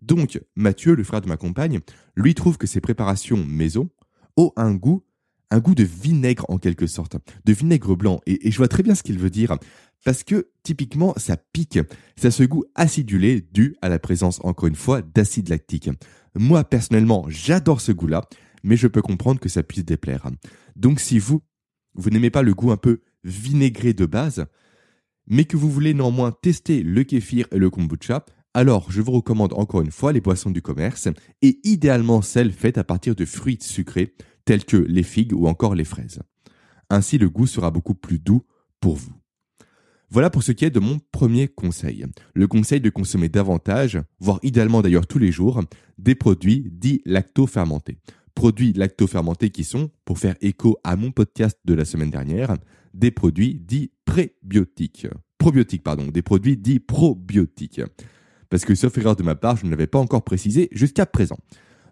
Donc 0.00 0.40
Mathieu, 0.56 0.94
le 0.94 1.04
frère 1.04 1.20
de 1.20 1.28
ma 1.28 1.36
compagne, 1.36 1.80
lui 2.16 2.34
trouve 2.34 2.56
que 2.56 2.66
ses 2.66 2.80
préparations 2.80 3.44
maison 3.44 3.90
ont 4.36 4.52
un 4.56 4.74
goût, 4.74 5.04
un 5.54 5.60
goût 5.60 5.76
de 5.76 5.84
vinaigre 5.84 6.44
en 6.48 6.58
quelque 6.58 6.88
sorte, 6.88 7.16
de 7.44 7.52
vinaigre 7.52 7.94
blanc. 7.94 8.20
Et, 8.26 8.50
je 8.50 8.56
vois 8.56 8.66
très 8.66 8.82
bien 8.82 8.96
ce 8.96 9.04
qu'il 9.04 9.18
veut 9.18 9.30
dire, 9.30 9.56
parce 10.04 10.24
que 10.24 10.48
typiquement 10.64 11.14
ça 11.16 11.36
pique, 11.36 11.78
ça 12.16 12.28
a 12.28 12.30
ce 12.32 12.42
goût 12.42 12.64
acidulé 12.74 13.46
dû 13.52 13.76
à 13.80 13.88
la 13.88 14.00
présence 14.00 14.40
encore 14.42 14.66
une 14.66 14.74
fois 14.74 15.00
d'acide 15.00 15.48
lactique. 15.48 15.90
Moi 16.34 16.64
personnellement, 16.64 17.24
j'adore 17.28 17.80
ce 17.80 17.92
goût-là, 17.92 18.22
mais 18.64 18.76
je 18.76 18.88
peux 18.88 19.00
comprendre 19.00 19.38
que 19.38 19.48
ça 19.48 19.62
puisse 19.62 19.84
déplaire. 19.84 20.28
Donc 20.74 20.98
si 20.98 21.20
vous, 21.20 21.40
vous 21.94 22.10
n'aimez 22.10 22.30
pas 22.30 22.42
le 22.42 22.52
goût 22.52 22.72
un 22.72 22.76
peu 22.76 23.02
vinaigré 23.22 23.94
de 23.94 24.06
base, 24.06 24.46
mais 25.28 25.44
que 25.44 25.56
vous 25.56 25.70
voulez 25.70 25.94
néanmoins 25.94 26.32
tester 26.32 26.82
le 26.82 27.04
kéfir 27.04 27.46
et 27.52 27.58
le 27.58 27.70
kombucha, 27.70 28.26
alors 28.54 28.90
je 28.90 29.00
vous 29.02 29.12
recommande 29.12 29.52
encore 29.52 29.82
une 29.82 29.92
fois 29.92 30.12
les 30.12 30.20
boissons 30.20 30.50
du 30.50 30.62
commerce, 30.62 31.08
et 31.42 31.60
idéalement 31.62 32.22
celles 32.22 32.52
faites 32.52 32.76
à 32.76 32.84
partir 32.84 33.14
de 33.14 33.24
fruits 33.24 33.58
sucrés, 33.60 34.14
tels 34.44 34.64
que 34.64 34.76
les 34.76 35.02
figues 35.02 35.32
ou 35.32 35.46
encore 35.46 35.74
les 35.74 35.84
fraises. 35.84 36.20
Ainsi 36.90 37.18
le 37.18 37.30
goût 37.30 37.46
sera 37.46 37.70
beaucoup 37.70 37.94
plus 37.94 38.18
doux 38.18 38.42
pour 38.80 38.96
vous. 38.96 39.14
Voilà 40.10 40.30
pour 40.30 40.42
ce 40.42 40.52
qui 40.52 40.64
est 40.64 40.70
de 40.70 40.80
mon 40.80 41.00
premier 41.12 41.48
conseil. 41.48 42.06
Le 42.34 42.46
conseil 42.46 42.80
de 42.80 42.90
consommer 42.90 43.28
davantage, 43.28 44.00
voire 44.20 44.38
idéalement 44.42 44.82
d'ailleurs 44.82 45.06
tous 45.06 45.18
les 45.18 45.32
jours, 45.32 45.62
des 45.98 46.14
produits 46.14 46.68
dits 46.70 47.02
lacto-fermentés 47.04 47.98
produits 48.34 48.72
lacto-fermentés 48.72 49.50
qui 49.50 49.64
sont, 49.64 49.90
pour 50.04 50.18
faire 50.18 50.36
écho 50.40 50.78
à 50.84 50.96
mon 50.96 51.12
podcast 51.12 51.58
de 51.64 51.74
la 51.74 51.84
semaine 51.84 52.10
dernière, 52.10 52.56
des 52.92 53.10
produits 53.10 53.54
dits 53.54 53.92
prébiotiques. 54.04 55.06
Probiotiques, 55.38 55.82
pardon, 55.82 56.08
des 56.08 56.22
produits 56.22 56.56
dits 56.56 56.80
probiotiques. 56.80 57.82
Parce 58.50 58.64
que 58.64 58.74
sauf 58.74 58.96
erreur 58.98 59.16
de 59.16 59.22
ma 59.22 59.34
part, 59.34 59.56
je 59.56 59.66
ne 59.66 59.70
l'avais 59.70 59.86
pas 59.86 59.98
encore 59.98 60.24
précisé 60.24 60.68
jusqu'à 60.72 61.06
présent. 61.06 61.38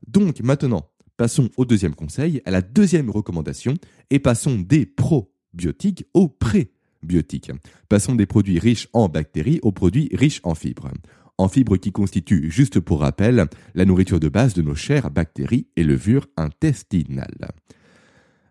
Donc 0.06 0.40
maintenant, 0.40 0.90
passons 1.22 1.50
au 1.56 1.64
deuxième 1.64 1.94
conseil, 1.94 2.42
à 2.46 2.50
la 2.50 2.62
deuxième 2.62 3.08
recommandation, 3.08 3.74
et 4.10 4.18
passons 4.18 4.58
des 4.58 4.86
probiotiques 4.86 6.04
aux 6.14 6.26
prébiotiques. 6.26 7.52
Passons 7.88 8.16
des 8.16 8.26
produits 8.26 8.58
riches 8.58 8.88
en 8.92 9.08
bactéries 9.08 9.60
aux 9.62 9.70
produits 9.70 10.10
riches 10.14 10.40
en 10.42 10.56
fibres 10.56 10.90
en 11.38 11.48
fibres 11.48 11.76
qui 11.76 11.92
constituent, 11.92 12.50
juste 12.50 12.80
pour 12.80 13.00
rappel, 13.00 13.46
la 13.74 13.84
nourriture 13.84 14.18
de 14.18 14.28
base 14.28 14.54
de 14.54 14.62
nos 14.62 14.74
chères 14.74 15.10
bactéries 15.12 15.68
et 15.76 15.84
levures 15.84 16.26
intestinales. 16.36 17.52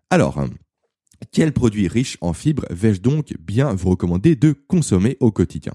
Alors, 0.08 0.42
quels 1.30 1.52
produits 1.52 1.88
riches 1.88 2.16
en 2.22 2.32
fibres 2.32 2.64
vais-je 2.70 3.02
donc 3.02 3.34
bien 3.38 3.74
vous 3.74 3.90
recommander 3.90 4.34
de 4.34 4.52
consommer 4.52 5.18
au 5.20 5.30
quotidien? 5.30 5.74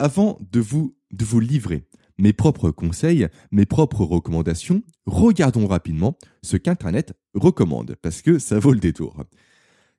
Avant 0.00 0.38
de 0.50 0.58
vous, 0.58 0.96
de 1.12 1.24
vous 1.24 1.40
livrer 1.40 1.86
mes 2.22 2.32
propres 2.32 2.70
conseils, 2.70 3.26
mes 3.50 3.66
propres 3.66 4.04
recommandations, 4.04 4.84
regardons 5.06 5.66
rapidement 5.66 6.16
ce 6.42 6.56
qu'Internet 6.56 7.14
recommande, 7.34 7.96
parce 8.00 8.22
que 8.22 8.38
ça 8.38 8.60
vaut 8.60 8.72
le 8.72 8.78
détour. 8.78 9.24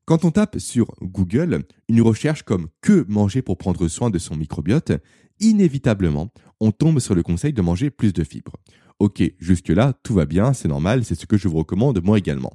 Quand 0.05 0.23
on 0.23 0.31
tape 0.31 0.57
sur 0.57 0.87
Google 1.01 1.65
une 1.89 2.01
recherche 2.01 2.43
comme 2.43 2.69
que 2.79 3.05
manger 3.09 3.41
pour 3.41 3.57
prendre 3.57 3.89
soin 3.89 4.09
de 4.09 4.19
son 4.19 4.37
microbiote, 4.37 4.93
inévitablement, 5.41 6.31
on 6.61 6.71
tombe 6.71 6.99
sur 6.99 7.13
le 7.13 7.23
conseil 7.23 7.51
de 7.51 7.61
manger 7.61 7.89
plus 7.89 8.13
de 8.13 8.23
fibres. 8.23 8.55
Ok, 8.99 9.21
jusque-là, 9.39 9.91
tout 10.01 10.13
va 10.13 10.25
bien, 10.25 10.53
c'est 10.53 10.69
normal, 10.69 11.03
c'est 11.03 11.15
ce 11.15 11.25
que 11.25 11.35
je 11.35 11.49
vous 11.49 11.57
recommande 11.57 12.01
moi 12.01 12.17
également. 12.17 12.53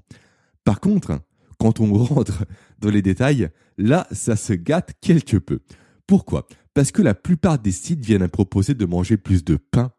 Par 0.65 0.81
contre, 0.81 1.21
quand 1.59 1.79
on 1.81 1.93
rentre 2.05 2.47
dans 2.79 2.91
les 2.91 3.03
détails, 3.03 3.51
là, 3.77 4.07
ça 4.13 4.35
se 4.35 4.55
gâte 4.55 4.95
quelque 5.03 5.37
peu. 5.37 5.61
Pourquoi? 6.07 6.47
Parce 6.79 6.93
que 6.93 7.03
la 7.03 7.14
plupart 7.14 7.59
des 7.59 7.73
sites 7.73 8.05
viennent 8.05 8.23
à 8.23 8.29
proposer 8.29 8.73
de 8.73 8.87
manger 8.87 9.17
plus 9.17 9.43
de 9.43 9.57
pain, 9.57 9.91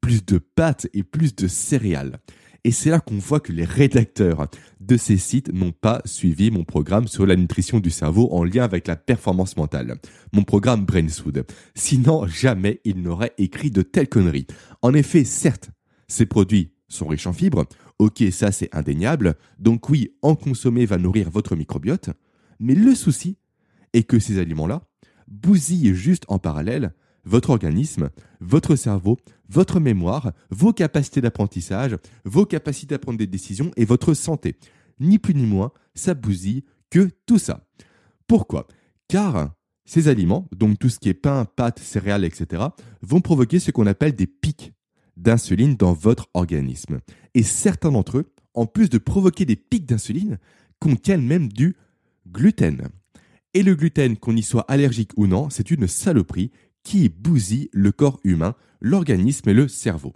plus 0.00 0.24
de 0.24 0.38
pâtes 0.38 0.86
et 0.94 1.02
plus 1.02 1.36
de 1.36 1.46
céréales. 1.46 2.20
Et 2.64 2.70
c'est 2.70 2.88
là 2.88 3.00
qu'on 3.00 3.18
voit 3.18 3.38
que 3.40 3.52
les 3.52 3.66
rédacteurs 3.66 4.48
de 4.80 4.96
ces 4.96 5.18
sites 5.18 5.52
n'ont 5.52 5.72
pas 5.72 6.00
suivi 6.06 6.50
mon 6.50 6.64
programme 6.64 7.06
sur 7.06 7.26
la 7.26 7.36
nutrition 7.36 7.80
du 7.80 7.90
cerveau 7.90 8.30
en 8.32 8.44
lien 8.44 8.64
avec 8.64 8.88
la 8.88 8.96
performance 8.96 9.58
mentale. 9.58 9.98
Mon 10.32 10.42
programme 10.42 10.86
Brainswood. 10.86 11.44
Sinon, 11.74 12.26
jamais 12.26 12.80
ils 12.86 13.02
n'auraient 13.02 13.34
écrit 13.36 13.70
de 13.70 13.82
telles 13.82 14.08
conneries. 14.08 14.46
En 14.80 14.94
effet, 14.94 15.24
certes, 15.24 15.68
ces 16.08 16.24
produits 16.24 16.72
sont 16.88 17.08
riches 17.08 17.26
en 17.26 17.34
fibres. 17.34 17.66
Ok, 17.98 18.24
ça 18.32 18.52
c'est 18.52 18.74
indéniable. 18.74 19.34
Donc 19.58 19.90
oui, 19.90 20.14
en 20.22 20.34
consommer 20.34 20.86
va 20.86 20.96
nourrir 20.96 21.28
votre 21.28 21.56
microbiote. 21.56 22.08
Mais 22.58 22.74
le 22.74 22.94
souci 22.94 23.36
est 23.92 24.04
que 24.04 24.18
ces 24.18 24.38
aliments-là 24.38 24.88
bousillent 25.32 25.94
juste 25.94 26.24
en 26.28 26.38
parallèle 26.38 26.92
votre 27.24 27.50
organisme, 27.50 28.10
votre 28.40 28.76
cerveau, 28.76 29.18
votre 29.48 29.80
mémoire, 29.80 30.32
vos 30.50 30.72
capacités 30.72 31.20
d'apprentissage, 31.20 31.96
vos 32.24 32.46
capacités 32.46 32.94
à 32.94 32.98
prendre 32.98 33.18
des 33.18 33.26
décisions 33.26 33.70
et 33.76 33.84
votre 33.84 34.14
santé. 34.14 34.56
Ni 35.00 35.18
plus 35.18 35.34
ni 35.34 35.46
moins, 35.46 35.72
ça 35.94 36.14
bousille 36.14 36.64
que 36.90 37.10
tout 37.26 37.38
ça. 37.38 37.64
Pourquoi? 38.26 38.66
Car 39.08 39.52
ces 39.84 40.08
aliments, 40.08 40.48
donc 40.56 40.78
tout 40.78 40.88
ce 40.88 40.98
qui 40.98 41.08
est 41.08 41.14
pain, 41.14 41.44
pâtes, 41.44 41.80
céréales, 41.80 42.24
etc., 42.24 42.62
vont 43.02 43.20
provoquer 43.20 43.58
ce 43.58 43.70
qu'on 43.70 43.86
appelle 43.86 44.14
des 44.14 44.26
pics 44.26 44.72
d'insuline 45.16 45.76
dans 45.76 45.92
votre 45.92 46.28
organisme. 46.34 47.00
Et 47.34 47.42
certains 47.42 47.92
d'entre 47.92 48.18
eux, 48.18 48.32
en 48.54 48.66
plus 48.66 48.88
de 48.88 48.98
provoquer 48.98 49.44
des 49.44 49.56
pics 49.56 49.86
d'insuline, 49.86 50.38
contiennent 50.78 51.26
même 51.26 51.48
du 51.48 51.76
gluten. 52.28 52.88
Et 53.54 53.62
le 53.62 53.74
gluten, 53.74 54.16
qu'on 54.16 54.36
y 54.36 54.42
soit 54.42 54.64
allergique 54.70 55.12
ou 55.16 55.26
non, 55.26 55.50
c'est 55.50 55.70
une 55.70 55.86
saloperie 55.86 56.50
qui 56.84 57.08
bousille 57.08 57.68
le 57.72 57.92
corps 57.92 58.18
humain, 58.24 58.54
l'organisme 58.80 59.48
et 59.48 59.54
le 59.54 59.68
cerveau. 59.68 60.14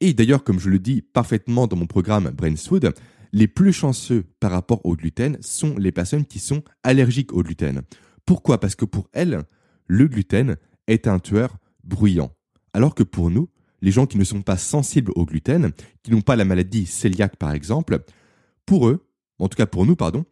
Et 0.00 0.12
d'ailleurs, 0.12 0.44
comme 0.44 0.60
je 0.60 0.68
le 0.68 0.78
dis 0.78 1.02
parfaitement 1.02 1.66
dans 1.66 1.76
mon 1.76 1.86
programme 1.86 2.30
Brainswood, 2.30 2.92
les 3.32 3.48
plus 3.48 3.72
chanceux 3.72 4.24
par 4.38 4.50
rapport 4.50 4.84
au 4.84 4.96
gluten 4.96 5.38
sont 5.40 5.76
les 5.76 5.92
personnes 5.92 6.24
qui 6.24 6.38
sont 6.38 6.62
allergiques 6.82 7.32
au 7.32 7.42
gluten. 7.42 7.82
Pourquoi? 8.24 8.60
Parce 8.60 8.74
que 8.74 8.84
pour 8.84 9.08
elles, 9.12 9.42
le 9.86 10.06
gluten 10.06 10.56
est 10.86 11.06
un 11.06 11.18
tueur 11.18 11.56
bruyant. 11.84 12.32
Alors 12.72 12.94
que 12.94 13.02
pour 13.02 13.30
nous, 13.30 13.48
les 13.80 13.90
gens 13.90 14.06
qui 14.06 14.18
ne 14.18 14.24
sont 14.24 14.42
pas 14.42 14.56
sensibles 14.56 15.12
au 15.14 15.24
gluten, 15.24 15.72
qui 16.02 16.10
n'ont 16.10 16.20
pas 16.20 16.36
la 16.36 16.44
maladie 16.44 16.84
cœliaque 16.84 17.36
par 17.36 17.52
exemple, 17.52 18.04
pour 18.66 18.88
eux, 18.88 19.06
en 19.38 19.48
tout 19.48 19.56
cas 19.56 19.66
pour 19.66 19.86
nous, 19.86 19.96
pardon, 19.96 20.24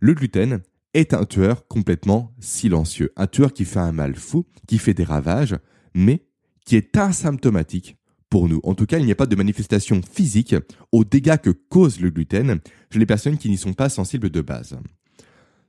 le 0.00 0.14
gluten 0.14 0.60
est 0.94 1.12
un 1.12 1.24
tueur 1.24 1.66
complètement 1.66 2.32
silencieux, 2.40 3.12
un 3.16 3.26
tueur 3.26 3.52
qui 3.52 3.64
fait 3.64 3.80
un 3.80 3.92
mal 3.92 4.14
fou, 4.14 4.46
qui 4.66 4.78
fait 4.78 4.94
des 4.94 5.04
ravages, 5.04 5.56
mais 5.94 6.24
qui 6.64 6.76
est 6.76 6.96
asymptomatique 6.96 7.96
pour 8.30 8.48
nous. 8.48 8.60
En 8.62 8.74
tout 8.74 8.86
cas, 8.86 8.98
il 8.98 9.04
n'y 9.04 9.12
a 9.12 9.16
pas 9.16 9.26
de 9.26 9.36
manifestation 9.36 10.00
physique 10.02 10.56
aux 10.92 11.04
dégâts 11.04 11.36
que 11.36 11.50
cause 11.50 12.00
le 12.00 12.10
gluten 12.10 12.60
chez 12.90 12.98
les 12.98 13.06
personnes 13.06 13.38
qui 13.38 13.50
n'y 13.50 13.58
sont 13.58 13.74
pas 13.74 13.88
sensibles 13.88 14.30
de 14.30 14.40
base. 14.40 14.78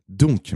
Donc, 0.08 0.56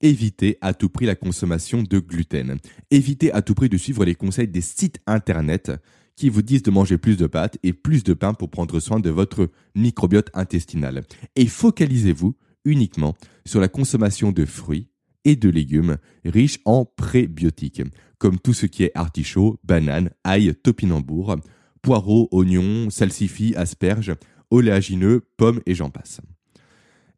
évitez 0.00 0.58
à 0.60 0.74
tout 0.74 0.88
prix 0.88 1.06
la 1.06 1.14
consommation 1.14 1.82
de 1.82 1.98
gluten. 1.98 2.58
Évitez 2.90 3.32
à 3.32 3.42
tout 3.42 3.54
prix 3.54 3.68
de 3.68 3.76
suivre 3.76 4.04
les 4.04 4.14
conseils 4.14 4.48
des 4.48 4.60
sites 4.60 5.00
internet 5.06 5.70
qui 6.16 6.28
vous 6.28 6.42
disent 6.42 6.62
de 6.62 6.70
manger 6.70 6.98
plus 6.98 7.16
de 7.16 7.26
pâtes 7.26 7.58
et 7.62 7.72
plus 7.72 8.02
de 8.02 8.12
pain 8.12 8.34
pour 8.34 8.50
prendre 8.50 8.78
soin 8.80 9.00
de 9.00 9.08
votre 9.08 9.50
microbiote 9.74 10.30
intestinal. 10.34 11.04
Et 11.36 11.46
focalisez-vous 11.46 12.34
uniquement 12.64 13.16
sur 13.44 13.60
la 13.60 13.68
consommation 13.68 14.32
de 14.32 14.44
fruits 14.44 14.88
et 15.24 15.36
de 15.36 15.48
légumes 15.48 15.98
riches 16.24 16.60
en 16.64 16.84
prébiotiques, 16.84 17.82
comme 18.18 18.38
tout 18.38 18.54
ce 18.54 18.66
qui 18.66 18.84
est 18.84 18.92
artichaut, 18.94 19.58
banane, 19.64 20.10
ail, 20.24 20.54
topinambour, 20.54 21.36
poireaux, 21.82 22.28
oignons, 22.32 22.90
salsifis, 22.90 23.54
asperges, 23.56 24.14
oléagineux, 24.50 25.22
pommes 25.36 25.60
et 25.66 25.74
j'en 25.74 25.90
passe. 25.90 26.20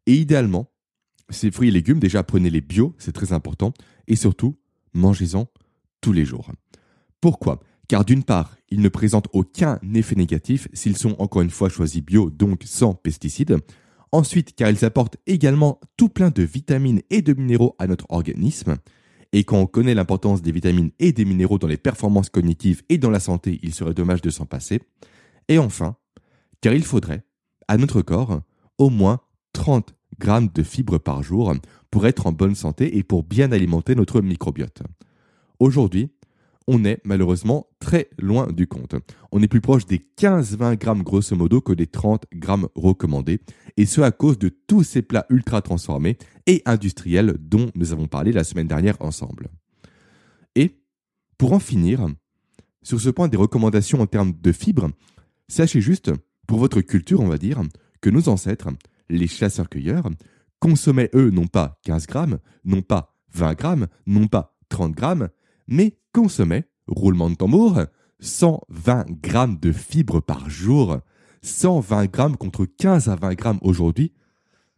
Et 0.05 0.15
idéalement, 0.15 0.69
ces 1.29 1.51
fruits 1.51 1.69
et 1.69 1.71
légumes, 1.71 1.99
déjà 1.99 2.23
prenez-les 2.23 2.61
bio, 2.61 2.95
c'est 2.97 3.13
très 3.13 3.33
important, 3.33 3.73
et 4.07 4.15
surtout, 4.15 4.57
mangez-en 4.93 5.47
tous 6.01 6.13
les 6.13 6.25
jours. 6.25 6.51
Pourquoi? 7.21 7.61
Car 7.87 8.05
d'une 8.05 8.23
part, 8.23 8.55
ils 8.69 8.81
ne 8.81 8.89
présentent 8.89 9.27
aucun 9.33 9.79
effet 9.93 10.15
négatif 10.15 10.67
s'ils 10.73 10.97
sont 10.97 11.15
encore 11.19 11.41
une 11.41 11.49
fois 11.49 11.69
choisis 11.69 12.01
bio, 12.01 12.29
donc 12.29 12.63
sans 12.65 12.93
pesticides. 12.93 13.57
Ensuite, 14.13 14.55
car 14.55 14.69
ils 14.69 14.85
apportent 14.85 15.17
également 15.25 15.79
tout 15.97 16.07
plein 16.07 16.29
de 16.29 16.43
vitamines 16.43 17.01
et 17.09 17.23
de 17.23 17.33
minéraux 17.33 17.75
à 17.79 17.87
notre 17.87 18.05
organisme. 18.09 18.77
Et 19.31 19.43
quand 19.43 19.57
on 19.57 19.65
connaît 19.65 19.95
l'importance 19.95 20.43
des 20.43 20.51
vitamines 20.51 20.91
et 20.99 21.13
des 21.13 21.25
minéraux 21.25 21.57
dans 21.57 21.67
les 21.67 21.77
performances 21.77 22.29
cognitives 22.29 22.83
et 22.89 22.99
dans 22.99 23.09
la 23.09 23.19
santé, 23.19 23.59
il 23.63 23.73
serait 23.73 23.95
dommage 23.95 24.21
de 24.21 24.29
s'en 24.29 24.45
passer. 24.45 24.81
Et 25.47 25.57
enfin, 25.57 25.95
car 26.61 26.75
il 26.75 26.83
faudrait, 26.83 27.23
à 27.67 27.77
notre 27.77 28.03
corps, 28.03 28.41
au 28.77 28.91
moins 28.91 29.19
30 29.53 29.95
grammes 30.19 30.49
de 30.53 30.61
fibres 30.61 30.99
par 30.99 31.23
jour 31.23 31.51
pour 31.89 32.05
être 32.05 32.27
en 32.27 32.31
bonne 32.31 32.53
santé 32.53 32.95
et 32.95 33.01
pour 33.01 33.23
bien 33.23 33.51
alimenter 33.51 33.95
notre 33.95 34.21
microbiote. 34.21 34.83
Aujourd'hui, 35.57 36.11
on 36.67 36.85
est 36.85 37.01
malheureusement 37.03 37.67
très 37.79 38.09
loin 38.17 38.51
du 38.51 38.67
compte. 38.67 38.95
On 39.31 39.41
est 39.41 39.47
plus 39.47 39.61
proche 39.61 39.85
des 39.85 39.99
15-20 40.17 40.77
grammes 40.77 41.03
grosso 41.03 41.35
modo 41.35 41.61
que 41.61 41.73
des 41.73 41.87
30 41.87 42.25
grammes 42.33 42.67
recommandés, 42.75 43.41
et 43.77 43.85
ce 43.85 44.01
à 44.01 44.11
cause 44.11 44.37
de 44.37 44.49
tous 44.49 44.83
ces 44.83 45.01
plats 45.01 45.25
ultra 45.29 45.61
transformés 45.61 46.17
et 46.45 46.61
industriels 46.65 47.37
dont 47.39 47.69
nous 47.75 47.91
avons 47.91 48.07
parlé 48.07 48.31
la 48.31 48.43
semaine 48.43 48.67
dernière 48.67 48.97
ensemble. 49.01 49.49
Et, 50.55 50.79
pour 51.37 51.53
en 51.53 51.59
finir, 51.59 52.07
sur 52.81 53.01
ce 53.01 53.09
point 53.09 53.27
des 53.27 53.37
recommandations 53.37 54.01
en 54.01 54.07
termes 54.07 54.33
de 54.39 54.51
fibres, 54.51 54.91
sachez 55.47 55.81
juste, 55.81 56.11
pour 56.47 56.59
votre 56.59 56.81
culture 56.81 57.21
on 57.21 57.27
va 57.27 57.37
dire, 57.37 57.61
que 58.01 58.09
nos 58.09 58.29
ancêtres, 58.29 58.69
les 59.09 59.27
chasseurs-cueilleurs, 59.27 60.09
consommaient 60.59 61.09
eux 61.13 61.29
non 61.29 61.47
pas 61.47 61.79
15 61.83 62.07
grammes, 62.07 62.39
non 62.63 62.81
pas 62.81 63.15
20 63.33 63.53
grammes, 63.55 63.87
non 64.05 64.27
pas 64.27 64.55
30 64.69 64.93
grammes, 64.93 65.29
mais 65.67 65.97
consommait, 66.13 66.69
roulement 66.87 67.29
de 67.29 67.35
tambour, 67.35 67.81
120 68.19 69.05
grammes 69.21 69.57
de 69.59 69.71
fibres 69.71 70.21
par 70.21 70.49
jour. 70.49 70.99
120 71.41 72.05
grammes 72.05 72.37
contre 72.37 72.65
15 72.65 73.09
à 73.09 73.15
20 73.15 73.33
grammes 73.33 73.59
aujourd'hui. 73.61 74.13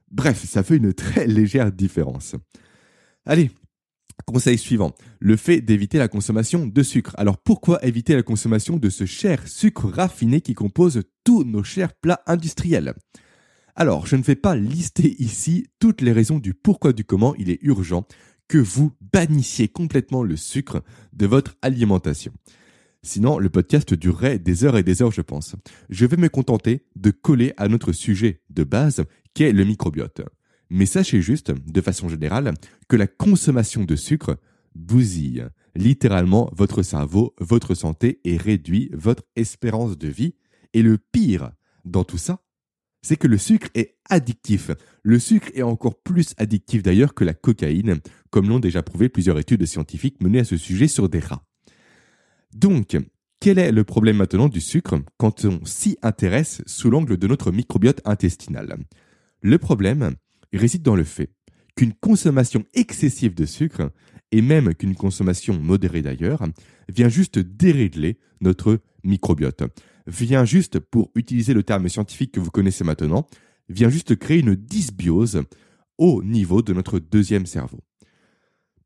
Bref, 0.10 0.44
ça 0.46 0.64
fait 0.64 0.78
une 0.78 0.94
très 0.94 1.28
légère 1.28 1.72
différence. 1.72 2.36
Allez, 3.26 3.52
conseil 4.26 4.58
suivant. 4.58 4.94
Le 5.20 5.36
fait 5.36 5.62
d'éviter 5.62 5.98
la 5.98 6.08
consommation 6.08 6.66
de 6.66 6.84
sucre. 6.84 7.14
Alors 7.18 7.38
pourquoi 7.38 7.84
éviter 7.86 8.16
la 8.16 8.24
consommation 8.24 8.78
de 8.78 8.90
ce 8.90 9.06
cher 9.06 9.48
sucre 9.48 9.90
raffiné 9.90 10.42
qui 10.42 10.54
compose 10.54 11.04
tous 11.24 11.44
nos 11.44 11.64
chers 11.64 11.94
plats 11.94 12.22
industriels? 12.26 12.96
Alors, 13.76 14.08
je 14.08 14.16
ne 14.16 14.24
vais 14.24 14.36
pas 14.36 14.56
lister 14.56 15.22
ici 15.22 15.68
toutes 15.80 16.00
les 16.00 16.14
raisons 16.14 16.40
du 16.40 16.54
pourquoi 16.54 16.94
du 16.94 17.04
comment 17.04 17.36
il 17.36 17.50
est 17.50 17.60
urgent 17.62 18.08
que 18.48 18.58
vous 18.58 18.92
bannissiez 19.02 19.68
complètement 19.68 20.24
le 20.24 20.36
sucre 20.36 20.84
de 21.14 21.26
votre 21.26 21.56
alimentation. 21.62 22.32
Sinon, 23.02 23.38
le 23.38 23.50
podcast 23.50 23.94
durerait 23.94 24.40
des 24.40 24.64
heures 24.64 24.78
et 24.78 24.84
des 24.84 25.02
heures, 25.02 25.12
je 25.12 25.22
pense. 25.22 25.56
Je 25.90 26.06
vais 26.06 26.18
me 26.18 26.30
contenter 26.30 26.86
de 26.96 27.12
coller 27.12 27.54
à 27.58 27.68
notre 27.68 27.92
sujet 27.92 28.42
de 28.50 28.64
base, 28.64 29.04
qui 29.34 29.44
est 29.44 29.52
le 29.52 29.64
microbiote. 29.64 30.22
Mais 30.70 30.86
sachez 30.88 31.22
juste, 31.22 31.52
de 31.52 31.82
façon 31.82 32.10
générale, 32.10 32.54
que 32.88 32.96
la 32.96 33.08
consommation 33.08 33.84
de 33.84 33.96
sucre 33.96 34.38
bousille 34.74 35.48
littéralement 35.76 36.50
votre 36.54 36.82
cerveau, 36.82 37.36
votre 37.40 37.76
santé 37.76 38.22
et 38.24 38.38
réduit 38.38 38.90
votre 38.94 39.24
espérance 39.36 39.98
de 39.98 40.08
vie. 40.08 40.36
Et 40.74 40.82
le 40.82 40.98
pire 40.98 41.52
dans 41.86 42.04
tout 42.04 42.18
ça, 42.18 42.42
c'est 43.06 43.18
que 43.18 43.28
le 43.28 43.38
sucre 43.38 43.68
est 43.76 43.98
addictif. 44.10 44.72
Le 45.04 45.20
sucre 45.20 45.50
est 45.54 45.62
encore 45.62 46.02
plus 46.02 46.34
addictif 46.38 46.82
d'ailleurs 46.82 47.14
que 47.14 47.24
la 47.24 47.36
cocaïne, 47.36 48.00
comme 48.32 48.50
l'ont 48.50 48.58
déjà 48.58 48.82
prouvé 48.82 49.10
plusieurs 49.10 49.38
études 49.38 49.64
scientifiques 49.68 50.20
menées 50.24 50.40
à 50.40 50.44
ce 50.44 50.58
sujet 50.58 50.88
sur 50.88 51.08
des 51.08 51.20
rats. 51.20 51.46
Donc, 52.56 52.98
quel 53.40 53.60
est 53.60 53.72
le 53.72 53.84
problème 53.84 54.18
maintenant 54.18 54.50
du 54.50 54.60
sucre 54.60 54.96
quand 55.18 55.46
on 55.46 55.64
s'y 55.66 56.00
intéresse 56.02 56.64
sous 56.66 56.90
l'angle 56.90 57.18
de 57.18 57.28
notre 57.28 57.52
microbiote 57.52 58.02
intestinal? 58.06 58.76
Le 59.40 59.60
problème 59.60 60.16
réside 60.52 60.82
dans 60.82 60.96
le 60.96 61.04
fait 61.04 61.30
qu'une 61.76 61.94
consommation 61.94 62.66
excessive 62.74 63.36
de 63.36 63.46
sucre, 63.46 63.92
et 64.32 64.42
même 64.42 64.74
qu'une 64.74 64.96
consommation 64.96 65.60
modérée 65.60 66.02
d'ailleurs, 66.02 66.44
vient 66.90 67.10
juste 67.10 67.38
dérégler 67.38 68.18
notre 68.42 68.80
microbiote 69.04 69.62
vient 70.08 70.46
juste, 70.46 70.80
pour 70.80 71.12
utiliser 71.16 71.54
le 71.54 71.64
terme 71.64 71.90
scientifique 71.90 72.32
que 72.32 72.40
vous 72.40 72.52
connaissez 72.52 72.84
maintenant, 72.84 73.28
vient 73.70 73.90
juste 73.90 74.16
créer 74.16 74.40
une 74.40 74.56
dysbiose 74.56 75.44
au 75.98 76.24
niveau 76.24 76.62
de 76.62 76.74
notre 76.74 77.00
deuxième 77.00 77.46
cerveau. 77.46 77.80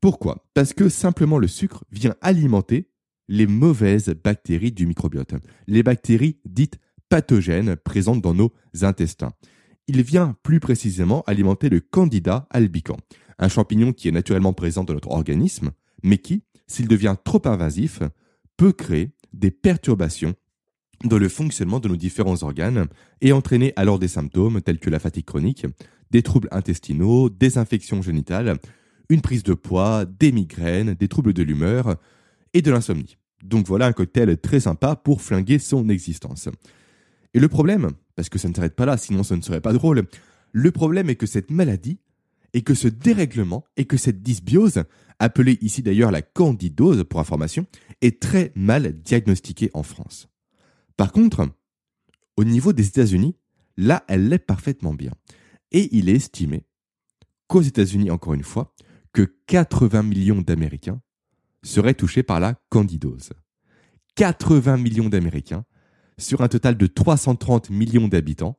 Pourquoi? 0.00 0.46
Parce 0.54 0.72
que 0.72 0.88
simplement 0.88 1.38
le 1.38 1.48
sucre 1.48 1.84
vient 1.90 2.14
alimenter 2.22 2.90
les 3.28 3.46
mauvaises 3.46 4.14
bactéries 4.24 4.72
du 4.72 4.86
microbiote, 4.86 5.34
les 5.66 5.82
bactéries 5.82 6.38
dites 6.44 6.78
pathogènes 7.08 7.76
présentes 7.76 8.22
dans 8.22 8.34
nos 8.34 8.52
intestins. 8.82 9.32
Il 9.86 10.02
vient 10.02 10.36
plus 10.42 10.60
précisément 10.60 11.22
alimenter 11.26 11.68
le 11.68 11.80
candida 11.80 12.46
albicans, 12.50 12.96
un 13.38 13.48
champignon 13.48 13.92
qui 13.92 14.08
est 14.08 14.12
naturellement 14.12 14.52
présent 14.52 14.84
dans 14.84 14.94
notre 14.94 15.10
organisme, 15.10 15.72
mais 16.02 16.18
qui, 16.18 16.44
s'il 16.66 16.88
devient 16.88 17.16
trop 17.22 17.42
invasif, 17.46 18.00
peut 18.56 18.72
créer 18.72 19.12
des 19.32 19.50
perturbations 19.50 20.34
dans 21.04 21.18
le 21.18 21.28
fonctionnement 21.28 21.80
de 21.80 21.88
nos 21.88 21.96
différents 21.96 22.42
organes 22.42 22.86
et 23.20 23.32
entraîner 23.32 23.72
alors 23.76 23.98
des 23.98 24.08
symptômes 24.08 24.60
tels 24.60 24.78
que 24.78 24.90
la 24.90 24.98
fatigue 24.98 25.24
chronique, 25.24 25.66
des 26.10 26.22
troubles 26.22 26.48
intestinaux, 26.50 27.30
des 27.30 27.58
infections 27.58 28.02
génitales, 28.02 28.58
une 29.08 29.22
prise 29.22 29.42
de 29.42 29.54
poids, 29.54 30.04
des 30.04 30.32
migraines, 30.32 30.94
des 30.94 31.08
troubles 31.08 31.32
de 31.32 31.42
l'humeur 31.42 31.96
et 32.52 32.62
de 32.62 32.70
l'insomnie. 32.70 33.16
Donc 33.42 33.66
voilà 33.66 33.86
un 33.86 33.92
cocktail 33.92 34.36
très 34.38 34.60
sympa 34.60 34.96
pour 34.96 35.22
flinguer 35.22 35.58
son 35.58 35.88
existence. 35.88 36.48
Et 37.32 37.40
le 37.40 37.48
problème, 37.48 37.90
parce 38.16 38.28
que 38.28 38.38
ça 38.38 38.48
ne 38.48 38.54
s'arrête 38.54 38.76
pas 38.76 38.86
là, 38.86 38.96
sinon 38.96 39.22
ça 39.22 39.36
ne 39.36 39.42
serait 39.42 39.60
pas 39.60 39.72
drôle, 39.72 40.04
le 40.52 40.70
problème 40.70 41.08
est 41.08 41.16
que 41.16 41.26
cette 41.26 41.50
maladie, 41.50 41.98
et 42.52 42.62
que 42.62 42.74
ce 42.74 42.88
dérèglement, 42.88 43.64
et 43.76 43.84
que 43.84 43.96
cette 43.96 44.22
dysbiose, 44.22 44.82
appelée 45.18 45.58
ici 45.60 45.82
d'ailleurs 45.82 46.10
la 46.10 46.22
candidose 46.22 47.04
pour 47.08 47.20
information, 47.20 47.66
est 48.00 48.20
très 48.20 48.52
mal 48.56 48.92
diagnostiquée 48.92 49.70
en 49.72 49.84
France. 49.84 50.28
Par 51.00 51.12
contre, 51.12 51.48
au 52.36 52.44
niveau 52.44 52.74
des 52.74 52.86
États-Unis, 52.86 53.34
là, 53.78 54.04
elle 54.06 54.28
l'est 54.28 54.38
parfaitement 54.38 54.92
bien. 54.92 55.12
Et 55.72 55.88
il 55.96 56.10
est 56.10 56.16
estimé 56.16 56.66
qu'aux 57.46 57.62
États-Unis, 57.62 58.10
encore 58.10 58.34
une 58.34 58.42
fois, 58.42 58.74
que 59.14 59.22
80 59.46 60.02
millions 60.02 60.42
d'Américains 60.42 61.00
seraient 61.62 61.94
touchés 61.94 62.22
par 62.22 62.38
la 62.38 62.60
candidose. 62.68 63.30
80 64.16 64.76
millions 64.76 65.08
d'Américains 65.08 65.64
sur 66.18 66.42
un 66.42 66.48
total 66.48 66.76
de 66.76 66.86
330 66.86 67.70
millions 67.70 68.06
d'habitants. 68.06 68.58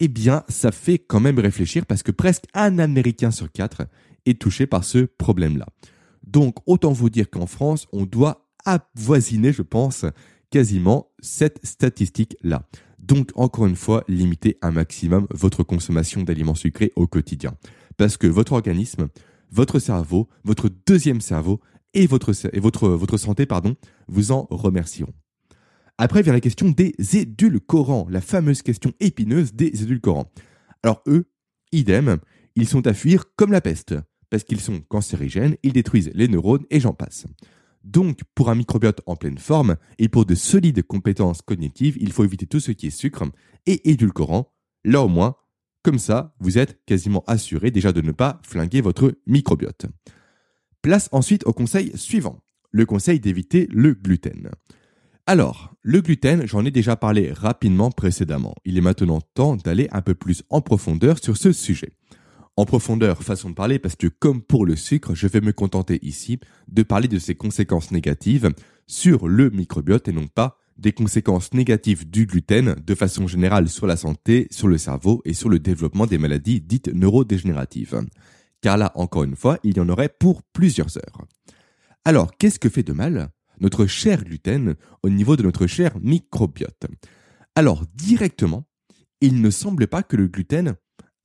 Eh 0.00 0.08
bien, 0.08 0.42
ça 0.48 0.72
fait 0.72 0.98
quand 0.98 1.20
même 1.20 1.38
réfléchir 1.38 1.86
parce 1.86 2.02
que 2.02 2.10
presque 2.10 2.46
un 2.54 2.80
Américain 2.80 3.30
sur 3.30 3.52
quatre 3.52 3.86
est 4.26 4.40
touché 4.40 4.66
par 4.66 4.82
ce 4.82 4.98
problème-là. 5.04 5.68
Donc, 6.26 6.56
autant 6.66 6.90
vous 6.90 7.08
dire 7.08 7.30
qu'en 7.30 7.46
France, 7.46 7.86
on 7.92 8.04
doit 8.04 8.48
avoisiner, 8.64 9.52
je 9.52 9.62
pense, 9.62 10.04
quasiment 10.52 11.10
cette 11.20 11.58
statistique-là. 11.64 12.68
Donc, 12.98 13.30
encore 13.34 13.66
une 13.66 13.74
fois, 13.74 14.04
limitez 14.06 14.58
un 14.62 14.70
maximum 14.70 15.26
votre 15.30 15.64
consommation 15.64 16.22
d'aliments 16.22 16.54
sucrés 16.54 16.92
au 16.94 17.08
quotidien. 17.08 17.54
Parce 17.96 18.16
que 18.16 18.28
votre 18.28 18.52
organisme, 18.52 19.08
votre 19.50 19.80
cerveau, 19.80 20.28
votre 20.44 20.68
deuxième 20.86 21.20
cerveau 21.20 21.60
et 21.94 22.06
votre, 22.06 22.32
votre 22.88 23.16
santé 23.16 23.46
pardon, 23.46 23.74
vous 24.08 24.30
en 24.30 24.46
remercieront. 24.50 25.14
Après 25.98 26.22
vient 26.22 26.32
la 26.32 26.40
question 26.40 26.70
des 26.70 26.94
édulcorants, 27.12 28.06
la 28.10 28.20
fameuse 28.20 28.62
question 28.62 28.92
épineuse 29.00 29.54
des 29.54 29.82
édulcorants. 29.82 30.30
Alors 30.82 31.02
eux, 31.06 31.30
idem, 31.72 32.18
ils 32.56 32.68
sont 32.68 32.86
à 32.86 32.94
fuir 32.94 33.24
comme 33.36 33.52
la 33.52 33.60
peste, 33.60 33.94
parce 34.30 34.44
qu'ils 34.44 34.60
sont 34.60 34.80
cancérigènes, 34.80 35.56
ils 35.62 35.72
détruisent 35.72 36.10
les 36.14 36.28
neurones 36.28 36.64
et 36.70 36.80
j'en 36.80 36.92
passe. 36.92 37.26
Donc, 37.84 38.20
pour 38.34 38.50
un 38.50 38.54
microbiote 38.54 39.00
en 39.06 39.16
pleine 39.16 39.38
forme 39.38 39.76
et 39.98 40.08
pour 40.08 40.24
de 40.24 40.34
solides 40.34 40.82
compétences 40.82 41.42
cognitives, 41.42 41.96
il 42.00 42.12
faut 42.12 42.24
éviter 42.24 42.46
tout 42.46 42.60
ce 42.60 42.72
qui 42.72 42.88
est 42.88 42.90
sucre 42.90 43.24
et 43.66 43.90
édulcorant. 43.90 44.52
Là 44.84 45.02
au 45.02 45.08
moins, 45.08 45.36
comme 45.82 45.98
ça, 45.98 46.34
vous 46.38 46.58
êtes 46.58 46.84
quasiment 46.84 47.24
assuré 47.26 47.70
déjà 47.70 47.92
de 47.92 48.00
ne 48.00 48.12
pas 48.12 48.40
flinguer 48.44 48.80
votre 48.80 49.14
microbiote. 49.26 49.86
Place 50.80 51.08
ensuite 51.12 51.44
au 51.46 51.52
conseil 51.52 51.92
suivant, 51.96 52.42
le 52.70 52.86
conseil 52.86 53.20
d'éviter 53.20 53.68
le 53.70 53.94
gluten. 53.94 54.50
Alors, 55.26 55.74
le 55.82 56.00
gluten, 56.00 56.46
j'en 56.46 56.64
ai 56.64 56.70
déjà 56.70 56.96
parlé 56.96 57.32
rapidement 57.32 57.90
précédemment. 57.90 58.54
Il 58.64 58.76
est 58.76 58.80
maintenant 58.82 59.20
temps 59.20 59.56
d'aller 59.56 59.88
un 59.92 60.02
peu 60.02 60.14
plus 60.14 60.42
en 60.50 60.60
profondeur 60.60 61.18
sur 61.22 61.36
ce 61.36 61.52
sujet. 61.52 61.92
En 62.56 62.66
profondeur, 62.66 63.22
façon 63.22 63.48
de 63.48 63.54
parler, 63.54 63.78
parce 63.78 63.96
que 63.96 64.08
comme 64.08 64.42
pour 64.42 64.66
le 64.66 64.76
sucre, 64.76 65.14
je 65.14 65.26
vais 65.26 65.40
me 65.40 65.54
contenter 65.54 65.98
ici 66.02 66.38
de 66.68 66.82
parler 66.82 67.08
de 67.08 67.18
ses 67.18 67.34
conséquences 67.34 67.90
négatives 67.90 68.50
sur 68.86 69.26
le 69.26 69.48
microbiote 69.48 70.08
et 70.08 70.12
non 70.12 70.26
pas 70.26 70.58
des 70.76 70.92
conséquences 70.92 71.54
négatives 71.54 72.08
du 72.10 72.26
gluten 72.26 72.74
de 72.74 72.94
façon 72.94 73.26
générale 73.26 73.70
sur 73.70 73.86
la 73.86 73.96
santé, 73.96 74.48
sur 74.50 74.68
le 74.68 74.76
cerveau 74.76 75.22
et 75.24 75.32
sur 75.32 75.48
le 75.48 75.60
développement 75.60 76.06
des 76.06 76.18
maladies 76.18 76.60
dites 76.60 76.88
neurodégénératives. 76.88 78.02
Car 78.60 78.76
là, 78.76 78.92
encore 78.96 79.24
une 79.24 79.36
fois, 79.36 79.58
il 79.62 79.78
y 79.78 79.80
en 79.80 79.88
aurait 79.88 80.10
pour 80.10 80.42
plusieurs 80.42 80.98
heures. 80.98 81.24
Alors, 82.04 82.36
qu'est-ce 82.36 82.58
que 82.58 82.68
fait 82.68 82.82
de 82.82 82.92
mal 82.92 83.30
notre 83.60 83.86
cher 83.86 84.24
gluten 84.24 84.74
au 85.02 85.08
niveau 85.08 85.36
de 85.36 85.42
notre 85.42 85.66
cher 85.66 85.98
microbiote? 86.00 86.86
Alors, 87.54 87.84
directement, 87.94 88.66
il 89.22 89.40
ne 89.40 89.50
semble 89.50 89.86
pas 89.86 90.02
que 90.02 90.16
le 90.16 90.26
gluten 90.26 90.74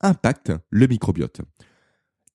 impacte 0.02 0.52
le 0.70 0.88
microbiote. 0.88 1.42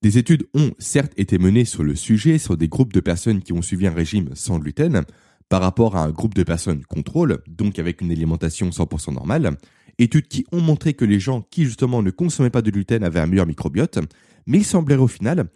Des 0.02 0.18
études 0.18 0.48
ont 0.54 0.72
certes 0.78 1.12
été 1.16 1.38
menées 1.38 1.64
sur 1.64 1.84
le 1.84 1.94
sujet 1.94 2.38
sur 2.38 2.56
des 2.56 2.68
groupes 2.68 2.92
de 2.92 3.00
personnes 3.00 3.40
qui 3.40 3.52
ont 3.52 3.62
suivi 3.62 3.86
un 3.86 3.94
régime 3.94 4.30
sans 4.34 4.58
gluten 4.58 5.02
par 5.48 5.60
rapport 5.60 5.96
à 5.96 6.02
un 6.02 6.10
groupe 6.10 6.34
de 6.34 6.42
personnes 6.42 6.84
contrôle, 6.84 7.42
donc 7.46 7.78
avec 7.78 8.00
une 8.00 8.10
alimentation 8.10 8.70
100% 8.70 9.14
normale, 9.14 9.56
études 9.98 10.26
qui 10.26 10.44
ont 10.50 10.60
montré 10.60 10.94
que 10.94 11.04
les 11.04 11.20
gens 11.20 11.42
qui 11.42 11.64
justement 11.64 12.02
ne 12.02 12.10
consommaient 12.10 12.50
pas 12.50 12.62
de 12.62 12.70
gluten 12.70 13.04
avaient 13.04 13.20
un 13.20 13.26
meilleur 13.26 13.46
microbiote, 13.46 13.98
mais 14.46 14.58
il 14.58 14.64
semblerait 14.64 15.00
au 15.00 15.08
final 15.08 15.50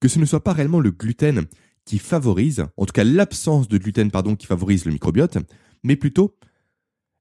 que 0.00 0.08
ce 0.08 0.18
ne 0.18 0.24
soit 0.24 0.44
pas 0.44 0.52
réellement 0.52 0.80
le 0.80 0.92
gluten 0.92 1.44
qui 1.84 1.98
favorise, 1.98 2.64
en 2.76 2.86
tout 2.86 2.92
cas 2.92 3.04
l'absence 3.04 3.68
de 3.68 3.76
gluten 3.76 4.10
pardon 4.10 4.36
qui 4.36 4.46
favorise 4.46 4.86
le 4.86 4.92
microbiote, 4.92 5.38
mais 5.82 5.96
plutôt 5.96 6.38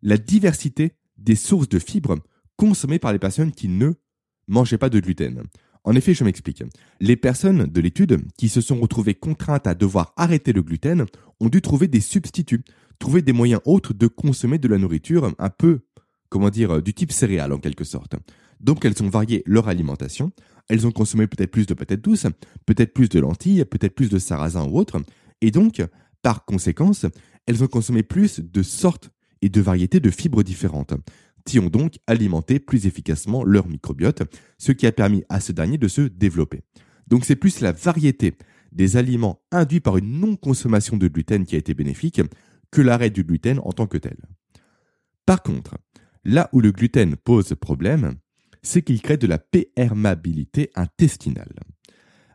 la 0.02 0.18
diversité 0.18 0.96
des 1.18 1.36
sources 1.36 1.70
de 1.70 1.80
fibres 1.80 2.20
consommées 2.56 3.00
par 3.00 3.12
les 3.12 3.20
personnes 3.20 3.52
qui 3.52 3.68
ne 3.68 3.94
mangeaient 4.54 4.78
pas 4.78 4.90
de 4.90 5.00
gluten. 5.00 5.44
En 5.84 5.94
effet, 5.96 6.14
je 6.14 6.24
m'explique. 6.24 6.64
Les 7.02 7.18
personnes 7.18 7.66
de 7.66 7.82
l'étude 7.82 8.22
qui 8.38 8.48
se 8.48 8.62
sont 8.62 8.80
retrouvées 8.80 9.16
contraintes 9.16 9.68
à 9.68 9.76
devoir 9.76 10.14
arrêter 10.16 10.54
le 10.54 10.62
gluten 10.62 11.06
ont 11.42 11.50
dû 11.50 11.62
trouver 11.62 11.88
des 11.88 12.00
substituts, 12.00 12.64
trouver 13.00 13.22
des 13.22 13.34
moyens 13.34 13.62
autres 13.66 13.94
de 13.94 14.08
consommer 14.08 14.60
de 14.60 14.70
la 14.70 14.78
nourriture 14.78 15.34
un 15.38 15.50
peu, 15.50 15.82
comment 16.30 16.50
dire, 16.50 16.82
du 16.82 16.94
type 16.94 17.12
céréales 17.12 17.52
en 17.52 17.60
quelque 17.60 17.84
sorte. 17.84 18.16
Donc 18.62 18.86
elles 18.86 19.04
ont 19.04 19.10
varié 19.10 19.44
leur 19.46 19.68
alimentation, 19.68 20.32
elles 20.70 20.88
ont 20.88 20.92
consommé 20.92 21.28
peut-être 21.28 21.52
plus 21.52 21.66
de 21.66 21.74
patates 21.74 22.00
douces, 22.00 22.28
peut-être 22.66 22.94
plus 22.94 23.10
de 23.10 23.20
lentilles, 23.20 23.66
peut-être 23.66 23.94
plus 23.94 24.10
de 24.10 24.20
sarrasin 24.20 24.66
ou 24.66 24.80
autre, 24.80 25.02
et 25.42 25.52
donc, 25.52 25.86
par 26.22 26.46
conséquence, 26.46 27.06
elles 27.46 27.62
ont 27.62 27.68
consommé 27.68 28.02
plus 28.02 28.40
de 28.40 28.64
sortes 28.64 29.12
et 29.42 29.50
de 29.50 29.60
variétés 29.60 30.00
de 30.00 30.10
fibres 30.10 30.44
différentes 30.44 30.94
qui 31.46 31.60
ont 31.60 31.70
donc 31.70 32.00
alimenté 32.08 32.60
plus 32.60 32.86
efficacement 32.86 33.44
leur 33.44 33.68
microbiote, 33.68 34.24
ce 34.58 34.72
qui 34.72 34.88
a 34.88 34.92
permis 34.92 35.24
à 35.30 35.40
ce 35.40 35.52
dernier 35.52 35.78
de 35.78 35.88
se 35.88 36.02
développer. 36.02 36.62
Donc 37.08 37.26
c'est 37.26 37.36
plus 37.36 37.60
la 37.60 37.72
variété 37.72 38.34
des 38.72 38.98
aliments 38.98 39.42
induits 39.52 39.82
par 39.82 39.98
une 39.98 40.20
non-consommation 40.20 40.98
de 40.98 41.08
gluten 41.08 41.46
qui 41.46 41.56
a 41.56 41.60
été 41.60 41.74
bénéfique 41.74 42.22
que 42.72 42.82
l'arrêt 42.82 43.10
du 43.10 43.24
gluten 43.24 43.60
en 43.64 43.72
tant 43.72 43.88
que 43.88 43.98
tel. 43.98 44.18
Par 45.26 45.44
contre, 45.44 45.78
là 46.24 46.50
où 46.54 46.60
le 46.60 46.72
gluten 46.72 47.16
pose 47.16 47.56
problème, 47.60 48.16
c'est 48.62 48.82
qu'il 48.82 49.02
crée 49.02 49.18
de 49.18 49.28
la 49.28 49.38
perméabilité 49.38 50.72
intestinale. 50.76 51.54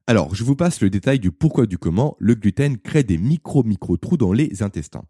Alors, 0.07 0.35
je 0.35 0.45
vous 0.45 0.57
passe 0.57 0.81
le 0.81 0.91
détail 0.91 1.19
du 1.19 1.33
pourquoi 1.33 1.67
du 1.67 1.77
comment 1.77 2.17
le 2.19 2.35
gluten 2.35 2.79
crée 2.79 3.03
des 3.03 3.19
micro-micro-trous 3.19 4.17
dans 4.17 4.33
les 4.33 4.63
intestins. 4.63 5.05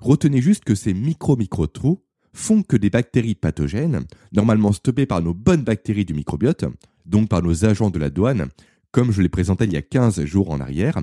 Retenez 0.00 0.40
juste 0.40 0.64
que 0.64 0.74
ces 0.74 0.94
micro-micro-trous 0.94 2.02
font 2.32 2.62
que 2.62 2.76
des 2.76 2.90
bactéries 2.90 3.34
pathogènes, 3.34 4.04
normalement 4.32 4.72
stoppées 4.72 5.06
par 5.06 5.22
nos 5.22 5.34
bonnes 5.34 5.64
bactéries 5.64 6.04
du 6.04 6.14
microbiote, 6.14 6.64
donc 7.06 7.28
par 7.28 7.42
nos 7.42 7.64
agents 7.64 7.90
de 7.90 7.98
la 7.98 8.10
douane, 8.10 8.48
comme 8.92 9.12
je 9.12 9.22
les 9.22 9.28
présentais 9.28 9.64
il 9.64 9.72
y 9.72 9.76
a 9.76 9.82
15 9.82 10.24
jours 10.24 10.50
en 10.50 10.60
arrière, 10.60 10.98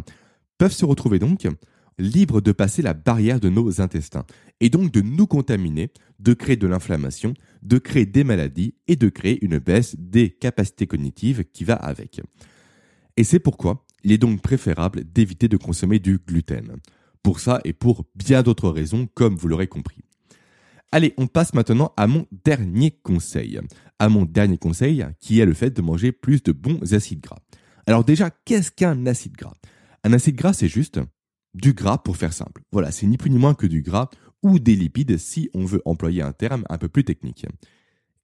peuvent 0.58 0.72
se 0.72 0.86
retrouver 0.86 1.20
donc 1.20 1.48
libres 2.00 2.42
de 2.42 2.52
passer 2.52 2.82
la 2.82 2.94
barrière 2.94 3.40
de 3.40 3.50
nos 3.50 3.82
intestins, 3.82 4.26
et 4.60 4.70
donc 4.70 4.92
de 4.92 5.02
nous 5.02 5.28
contaminer, 5.28 5.90
de 6.20 6.34
créer 6.34 6.56
de 6.56 6.68
l'inflammation, 6.68 7.34
de 7.64 7.78
créer 7.78 8.06
des 8.06 8.24
maladies 8.24 8.76
et 8.88 8.96
de 8.96 9.10
créer 9.10 9.44
une 9.44 9.60
baisse 9.60 9.96
des 9.98 10.30
capacités 10.30 10.88
cognitives 10.88 11.44
qui 11.52 11.64
va 11.64 11.76
avec. 11.76 12.22
Et 13.18 13.24
c'est 13.24 13.40
pourquoi 13.40 13.86
il 14.04 14.12
est 14.12 14.18
donc 14.18 14.42
préférable 14.42 15.04
d'éviter 15.12 15.48
de 15.48 15.58
consommer 15.58 16.00
du 16.00 16.20
gluten. 16.20 16.78
Pour 17.24 17.40
ça 17.40 17.60
et 17.66 17.74
pour 17.74 18.06
bien 18.16 18.44
d'autres 18.44 18.70
raisons, 18.70 19.08
comme 19.14 19.36
vous 19.36 19.48
l'aurez 19.48 19.68
compris. 19.68 20.07
Allez, 20.92 21.14
on 21.18 21.28
passe 21.28 21.54
maintenant 21.54 21.94
à 21.98 22.08
mon 22.08 22.26
dernier 22.46 22.92
conseil. 22.92 23.60
À 24.00 24.08
mon 24.08 24.24
dernier 24.24 24.58
conseil, 24.58 25.06
qui 25.20 25.40
est 25.40 25.46
le 25.46 25.54
fait 25.54 25.72
de 25.72 25.82
manger 25.82 26.12
plus 26.12 26.42
de 26.44 26.54
bons 26.54 26.94
acides 26.94 27.20
gras. 27.20 27.40
Alors 27.88 28.06
déjà, 28.06 28.30
qu'est-ce 28.46 28.72
qu'un 28.72 29.06
acide 29.06 29.36
gras? 29.36 29.54
Un 30.04 30.14
acide 30.14 30.36
gras, 30.36 30.54
c'est 30.54 30.70
juste 30.70 31.00
du 31.54 31.74
gras 31.74 31.98
pour 31.98 32.16
faire 32.16 32.34
simple. 32.34 32.62
Voilà, 32.72 32.92
c'est 32.92 33.08
ni 33.08 33.18
plus 33.18 33.30
ni 33.30 33.38
moins 33.38 33.54
que 33.54 33.68
du 33.68 33.82
gras 33.82 34.10
ou 34.44 34.60
des 34.60 34.76
lipides 34.76 35.18
si 35.18 35.50
on 35.54 35.66
veut 35.66 35.82
employer 35.86 36.22
un 36.22 36.32
terme 36.32 36.64
un 36.70 36.78
peu 36.78 36.88
plus 36.88 37.04
technique. 37.04 37.46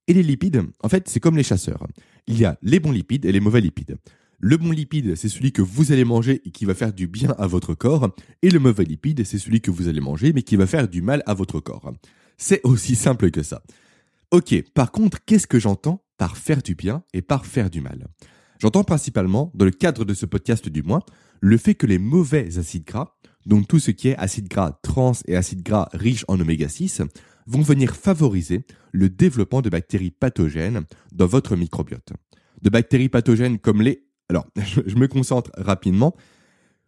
Et 0.06 0.14
les 0.14 0.22
lipides, 0.22 0.62
en 0.82 0.88
fait, 0.88 1.08
c'est 1.08 1.20
comme 1.20 1.36
les 1.36 1.42
chasseurs. 1.42 1.86
Il 2.26 2.38
y 2.38 2.44
a 2.44 2.58
les 2.62 2.80
bons 2.80 2.92
lipides 2.92 3.24
et 3.26 3.32
les 3.32 3.40
mauvais 3.40 3.60
lipides. 3.60 3.96
Le 4.38 4.56
bon 4.56 4.70
lipide, 4.70 5.16
c'est 5.16 5.28
celui 5.28 5.52
que 5.52 5.62
vous 5.62 5.92
allez 5.92 6.04
manger 6.04 6.42
et 6.44 6.50
qui 6.50 6.64
va 6.64 6.74
faire 6.74 6.92
du 6.92 7.06
bien 7.06 7.30
à 7.38 7.46
votre 7.46 7.74
corps. 7.74 8.14
Et 8.42 8.50
le 8.50 8.58
mauvais 8.58 8.84
lipide, 8.84 9.24
c'est 9.24 9.38
celui 9.38 9.60
que 9.60 9.70
vous 9.70 9.88
allez 9.88 10.00
manger 10.00 10.32
mais 10.32 10.42
qui 10.42 10.56
va 10.56 10.66
faire 10.66 10.88
du 10.88 11.02
mal 11.02 11.22
à 11.26 11.34
votre 11.34 11.60
corps. 11.60 11.92
C'est 12.36 12.60
aussi 12.64 12.96
simple 12.96 13.30
que 13.30 13.42
ça. 13.42 13.62
Ok, 14.30 14.54
par 14.74 14.90
contre, 14.90 15.24
qu'est-ce 15.24 15.46
que 15.46 15.58
j'entends 15.58 16.04
par 16.18 16.36
faire 16.36 16.62
du 16.62 16.74
bien 16.74 17.04
et 17.12 17.22
par 17.22 17.46
faire 17.46 17.70
du 17.70 17.80
mal? 17.80 18.08
J'entends 18.60 18.84
principalement, 18.84 19.52
dans 19.54 19.64
le 19.64 19.70
cadre 19.70 20.04
de 20.04 20.14
ce 20.14 20.26
podcast 20.26 20.68
du 20.68 20.82
moins, 20.82 21.02
le 21.40 21.56
fait 21.56 21.74
que 21.74 21.86
les 21.86 21.98
mauvais 21.98 22.58
acides 22.58 22.84
gras, 22.84 23.16
donc 23.46 23.68
tout 23.68 23.78
ce 23.78 23.90
qui 23.90 24.08
est 24.08 24.16
acides 24.16 24.48
gras 24.48 24.78
trans 24.82 25.12
et 25.26 25.36
acides 25.36 25.62
gras 25.62 25.88
riches 25.92 26.24
en 26.28 26.40
oméga 26.40 26.68
6, 26.68 27.02
vont 27.46 27.62
venir 27.62 27.94
favoriser 27.94 28.64
le 28.92 29.08
développement 29.08 29.60
de 29.60 29.68
bactéries 29.68 30.10
pathogènes 30.10 30.84
dans 31.12 31.26
votre 31.26 31.56
microbiote. 31.56 32.12
De 32.62 32.70
bactéries 32.70 33.08
pathogènes 33.08 33.58
comme 33.58 33.82
les... 33.82 34.06
Alors, 34.28 34.46
je 34.86 34.96
me 34.96 35.08
concentre 35.08 35.50
rapidement 35.56 36.16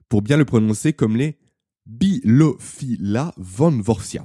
pour 0.09 0.23
bien 0.23 0.37
le 0.37 0.45
prononcer 0.45 0.93
comme 0.93 1.17
les 1.17 1.39
Bilophila 1.85 3.35
von 3.37 3.81
Vorsia. 3.81 4.25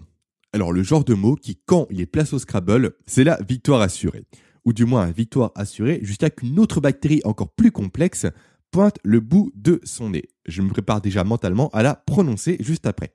Alors 0.53 0.73
le 0.73 0.83
genre 0.83 1.03
de 1.05 1.13
mot 1.13 1.35
qui, 1.35 1.59
quand 1.65 1.87
il 1.89 2.01
est 2.01 2.05
placé 2.05 2.35
au 2.35 2.39
Scrabble, 2.39 2.93
c'est 3.07 3.23
la 3.23 3.39
victoire 3.47 3.81
assurée. 3.81 4.25
Ou 4.65 4.73
du 4.73 4.85
moins 4.85 5.09
victoire 5.09 5.51
assurée 5.55 5.99
jusqu'à 6.03 6.29
qu'une 6.29 6.59
autre 6.59 6.81
bactérie 6.81 7.21
encore 7.23 7.53
plus 7.53 7.71
complexe 7.71 8.27
pointe 8.69 8.97
le 9.03 9.19
bout 9.19 9.51
de 9.55 9.79
son 9.83 10.11
nez. 10.11 10.29
Je 10.45 10.61
me 10.61 10.69
prépare 10.69 11.01
déjà 11.01 11.23
mentalement 11.23 11.69
à 11.69 11.83
la 11.83 11.95
prononcer 11.95 12.57
juste 12.59 12.85
après. 12.85 13.13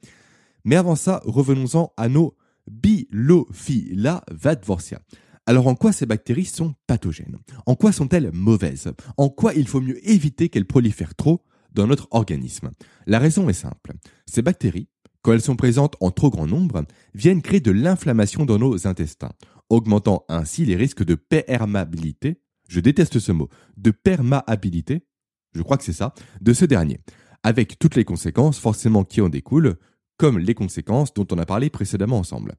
Mais 0.65 0.77
avant 0.77 0.97
ça, 0.97 1.21
revenons-en 1.25 1.93
à 1.97 2.09
nos 2.09 2.37
Bilophila 2.69 4.25
vadvorsia. 4.31 5.01
Alors 5.47 5.69
en 5.69 5.77
quoi 5.77 5.93
ces 5.93 6.07
bactéries 6.07 6.47
sont 6.47 6.75
pathogènes? 6.89 7.39
En 7.67 7.77
quoi 7.77 7.93
sont-elles 7.93 8.33
mauvaises? 8.33 8.93
En 9.17 9.29
quoi 9.29 9.55
il 9.55 9.69
faut 9.69 9.81
mieux 9.81 10.05
éviter 10.09 10.49
qu'elles 10.49 10.67
prolifèrent 10.67 11.15
trop 11.15 11.45
dans 11.73 11.87
notre 11.87 12.09
organisme? 12.11 12.71
La 13.07 13.21
raison 13.21 13.49
est 13.49 13.53
simple. 13.53 13.93
Ces 14.27 14.43
bactéries 14.43 14.89
quand 15.27 15.33
elles 15.33 15.43
sont 15.43 15.57
présentes 15.57 15.97
en 15.99 16.13
trop 16.13 16.31
grand 16.31 16.47
nombre, 16.47 16.85
viennent 17.13 17.43
créer 17.43 17.59
de 17.59 17.73
l'inflammation 17.73 18.45
dans 18.45 18.61
nos 18.61 18.87
intestins, 18.87 19.33
augmentant 19.69 20.25
ainsi 20.29 20.65
les 20.65 20.77
risques 20.77 21.03
de 21.03 21.17
perméabilité, 21.17 22.41
je 22.69 22.79
déteste 22.79 23.19
ce 23.19 23.33
mot, 23.33 23.49
de 23.77 23.91
perméabilité, 23.91 25.05
je 25.53 25.63
crois 25.63 25.79
que 25.79 25.83
c'est 25.83 25.93
ça, 25.93 26.15
de 26.41 26.53
ce 26.53 26.65
dernier, 26.65 27.01
avec 27.43 27.77
toutes 27.81 27.97
les 27.97 28.05
conséquences 28.05 28.61
forcément 28.61 29.03
qui 29.03 29.21
en 29.21 29.29
découlent, 29.29 29.79
comme 30.17 30.39
les 30.39 30.55
conséquences 30.55 31.13
dont 31.13 31.27
on 31.33 31.39
a 31.39 31.45
parlé 31.45 31.71
précédemment 31.71 32.21
ensemble. 32.21 32.55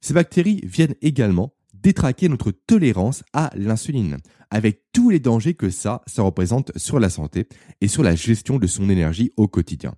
Ces 0.00 0.14
bactéries 0.14 0.62
viennent 0.64 0.96
également 1.02 1.52
détraquer 1.74 2.30
notre 2.30 2.50
tolérance 2.50 3.24
à 3.34 3.50
l'insuline, 3.54 4.16
avec 4.48 4.84
tous 4.94 5.10
les 5.10 5.20
dangers 5.20 5.52
que 5.52 5.68
ça, 5.68 6.00
ça 6.06 6.22
représente 6.22 6.72
sur 6.78 6.98
la 6.98 7.10
santé 7.10 7.46
et 7.82 7.88
sur 7.88 8.02
la 8.02 8.14
gestion 8.14 8.58
de 8.58 8.66
son 8.66 8.88
énergie 8.88 9.32
au 9.36 9.48
quotidien. 9.48 9.94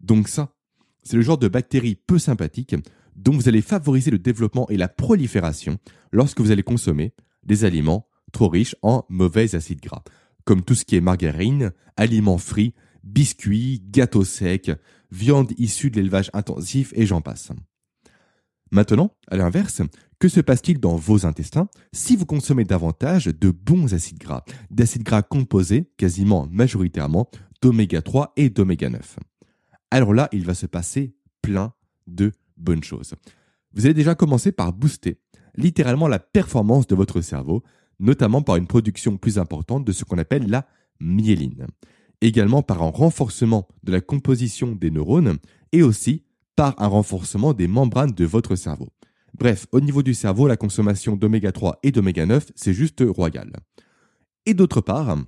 Donc 0.00 0.28
ça, 0.28 0.55
c'est 1.06 1.16
le 1.16 1.22
genre 1.22 1.38
de 1.38 1.48
bactéries 1.48 1.94
peu 1.94 2.18
sympathiques 2.18 2.74
dont 3.14 3.32
vous 3.32 3.48
allez 3.48 3.62
favoriser 3.62 4.10
le 4.10 4.18
développement 4.18 4.68
et 4.68 4.76
la 4.76 4.88
prolifération 4.88 5.78
lorsque 6.12 6.40
vous 6.40 6.50
allez 6.50 6.64
consommer 6.64 7.14
des 7.44 7.64
aliments 7.64 8.08
trop 8.32 8.48
riches 8.48 8.74
en 8.82 9.04
mauvais 9.08 9.54
acides 9.54 9.80
gras, 9.80 10.02
comme 10.44 10.62
tout 10.62 10.74
ce 10.74 10.84
qui 10.84 10.96
est 10.96 11.00
margarine, 11.00 11.72
aliments 11.96 12.38
frits, 12.38 12.74
biscuits, 13.04 13.82
gâteaux 13.88 14.24
secs, 14.24 14.72
viande 15.12 15.52
issue 15.58 15.90
de 15.90 15.96
l'élevage 15.96 16.30
intensif 16.34 16.92
et 16.96 17.06
j'en 17.06 17.20
passe. 17.20 17.52
Maintenant, 18.72 19.12
à 19.28 19.36
l'inverse, 19.36 19.82
que 20.18 20.28
se 20.28 20.40
passe-t-il 20.40 20.80
dans 20.80 20.96
vos 20.96 21.24
intestins 21.24 21.68
si 21.92 22.16
vous 22.16 22.26
consommez 22.26 22.64
davantage 22.64 23.26
de 23.26 23.50
bons 23.50 23.94
acides 23.94 24.18
gras, 24.18 24.44
d'acides 24.70 25.04
gras 25.04 25.22
composés 25.22 25.88
quasiment 25.96 26.48
majoritairement 26.50 27.30
d'oméga 27.62 28.02
3 28.02 28.32
et 28.36 28.50
d'oméga 28.50 28.90
9 28.90 29.18
Alors 29.90 30.14
là, 30.14 30.28
il 30.32 30.44
va 30.44 30.54
se 30.54 30.66
passer 30.66 31.14
plein 31.42 31.72
de 32.06 32.32
bonnes 32.56 32.82
choses. 32.82 33.14
Vous 33.72 33.84
allez 33.84 33.94
déjà 33.94 34.14
commencer 34.14 34.52
par 34.52 34.72
booster 34.72 35.20
littéralement 35.56 36.08
la 36.08 36.18
performance 36.18 36.86
de 36.86 36.94
votre 36.94 37.20
cerveau, 37.20 37.62
notamment 37.98 38.42
par 38.42 38.56
une 38.56 38.66
production 38.66 39.16
plus 39.16 39.38
importante 39.38 39.84
de 39.84 39.92
ce 39.92 40.04
qu'on 40.04 40.18
appelle 40.18 40.48
la 40.48 40.66
myéline. 41.00 41.66
Également 42.20 42.62
par 42.62 42.82
un 42.82 42.90
renforcement 42.90 43.68
de 43.82 43.92
la 43.92 44.00
composition 44.00 44.72
des 44.72 44.90
neurones 44.90 45.38
et 45.72 45.82
aussi 45.82 46.24
par 46.56 46.74
un 46.80 46.86
renforcement 46.86 47.52
des 47.52 47.68
membranes 47.68 48.12
de 48.12 48.24
votre 48.24 48.56
cerveau. 48.56 48.88
Bref, 49.38 49.66
au 49.72 49.80
niveau 49.80 50.02
du 50.02 50.14
cerveau, 50.14 50.46
la 50.46 50.56
consommation 50.56 51.14
d'oméga 51.14 51.52
3 51.52 51.80
et 51.82 51.92
d'oméga 51.92 52.24
9, 52.24 52.52
c'est 52.54 52.72
juste 52.72 53.04
royal. 53.06 53.52
Et 54.46 54.54
d'autre 54.54 54.80
part, 54.80 55.18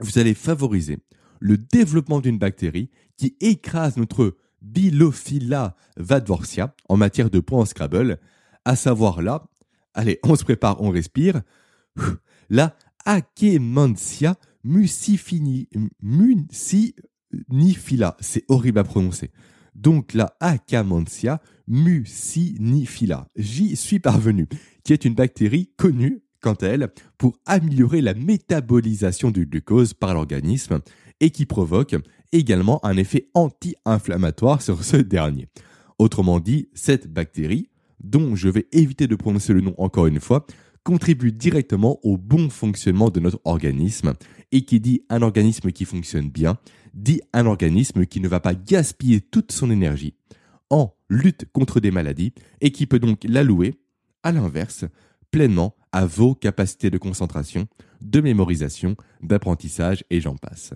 vous 0.00 0.18
allez 0.18 0.32
favoriser 0.32 0.98
le 1.44 1.58
développement 1.58 2.20
d'une 2.22 2.38
bactérie 2.38 2.88
qui 3.18 3.36
écrase 3.40 3.98
notre 3.98 4.34
Bilophila 4.62 5.76
vadvorsia 5.98 6.74
en 6.88 6.96
matière 6.96 7.28
de 7.28 7.38
points 7.38 7.60
en 7.60 7.64
Scrabble, 7.66 8.18
à 8.64 8.76
savoir 8.76 9.20
là, 9.20 9.44
allez, 9.92 10.18
on 10.22 10.36
se 10.36 10.44
prépare, 10.44 10.80
on 10.80 10.88
respire, 10.88 11.42
la 12.48 12.74
Akemania 13.04 14.36
mucinifila. 14.64 15.36
C'est 18.20 18.44
horrible 18.48 18.78
à 18.78 18.84
prononcer. 18.84 19.30
Donc 19.74 20.14
la 20.14 20.34
Akamentia 20.40 21.42
mucinifila. 21.68 23.28
J'y 23.36 23.76
suis 23.76 24.00
parvenu, 24.00 24.48
qui 24.82 24.94
est 24.94 25.04
une 25.04 25.14
bactérie 25.14 25.72
connue, 25.76 26.22
quant 26.40 26.54
à 26.54 26.68
elle, 26.68 26.90
pour 27.18 27.36
améliorer 27.44 28.00
la 28.00 28.14
métabolisation 28.14 29.30
du 29.30 29.44
glucose 29.44 29.92
par 29.92 30.14
l'organisme 30.14 30.80
et 31.24 31.30
qui 31.30 31.46
provoque 31.46 31.96
également 32.32 32.84
un 32.84 32.98
effet 32.98 33.30
anti-inflammatoire 33.32 34.60
sur 34.60 34.84
ce 34.84 34.98
dernier. 34.98 35.48
Autrement 35.98 36.38
dit, 36.38 36.68
cette 36.74 37.10
bactérie, 37.10 37.70
dont 37.98 38.36
je 38.36 38.50
vais 38.50 38.66
éviter 38.72 39.06
de 39.06 39.16
prononcer 39.16 39.54
le 39.54 39.62
nom 39.62 39.74
encore 39.78 40.06
une 40.06 40.20
fois, 40.20 40.46
contribue 40.82 41.32
directement 41.32 41.98
au 42.02 42.18
bon 42.18 42.50
fonctionnement 42.50 43.08
de 43.08 43.20
notre 43.20 43.40
organisme. 43.44 44.12
Et 44.52 44.66
qui 44.66 44.80
dit 44.80 45.02
un 45.08 45.22
organisme 45.22 45.72
qui 45.72 45.86
fonctionne 45.86 46.28
bien, 46.28 46.58
dit 46.92 47.22
un 47.32 47.46
organisme 47.46 48.04
qui 48.04 48.20
ne 48.20 48.28
va 48.28 48.40
pas 48.40 48.54
gaspiller 48.54 49.22
toute 49.22 49.50
son 49.50 49.70
énergie 49.70 50.14
en 50.68 50.94
lutte 51.08 51.46
contre 51.52 51.80
des 51.80 51.90
maladies 51.90 52.34
et 52.60 52.70
qui 52.70 52.86
peut 52.86 52.98
donc 52.98 53.24
l'allouer, 53.24 53.80
à 54.22 54.30
l'inverse, 54.30 54.84
pleinement 55.30 55.74
à 55.90 56.04
vos 56.04 56.34
capacités 56.34 56.90
de 56.90 56.98
concentration, 56.98 57.66
de 58.02 58.20
mémorisation, 58.20 58.94
d'apprentissage 59.22 60.04
et 60.10 60.20
j'en 60.20 60.36
passe. 60.36 60.74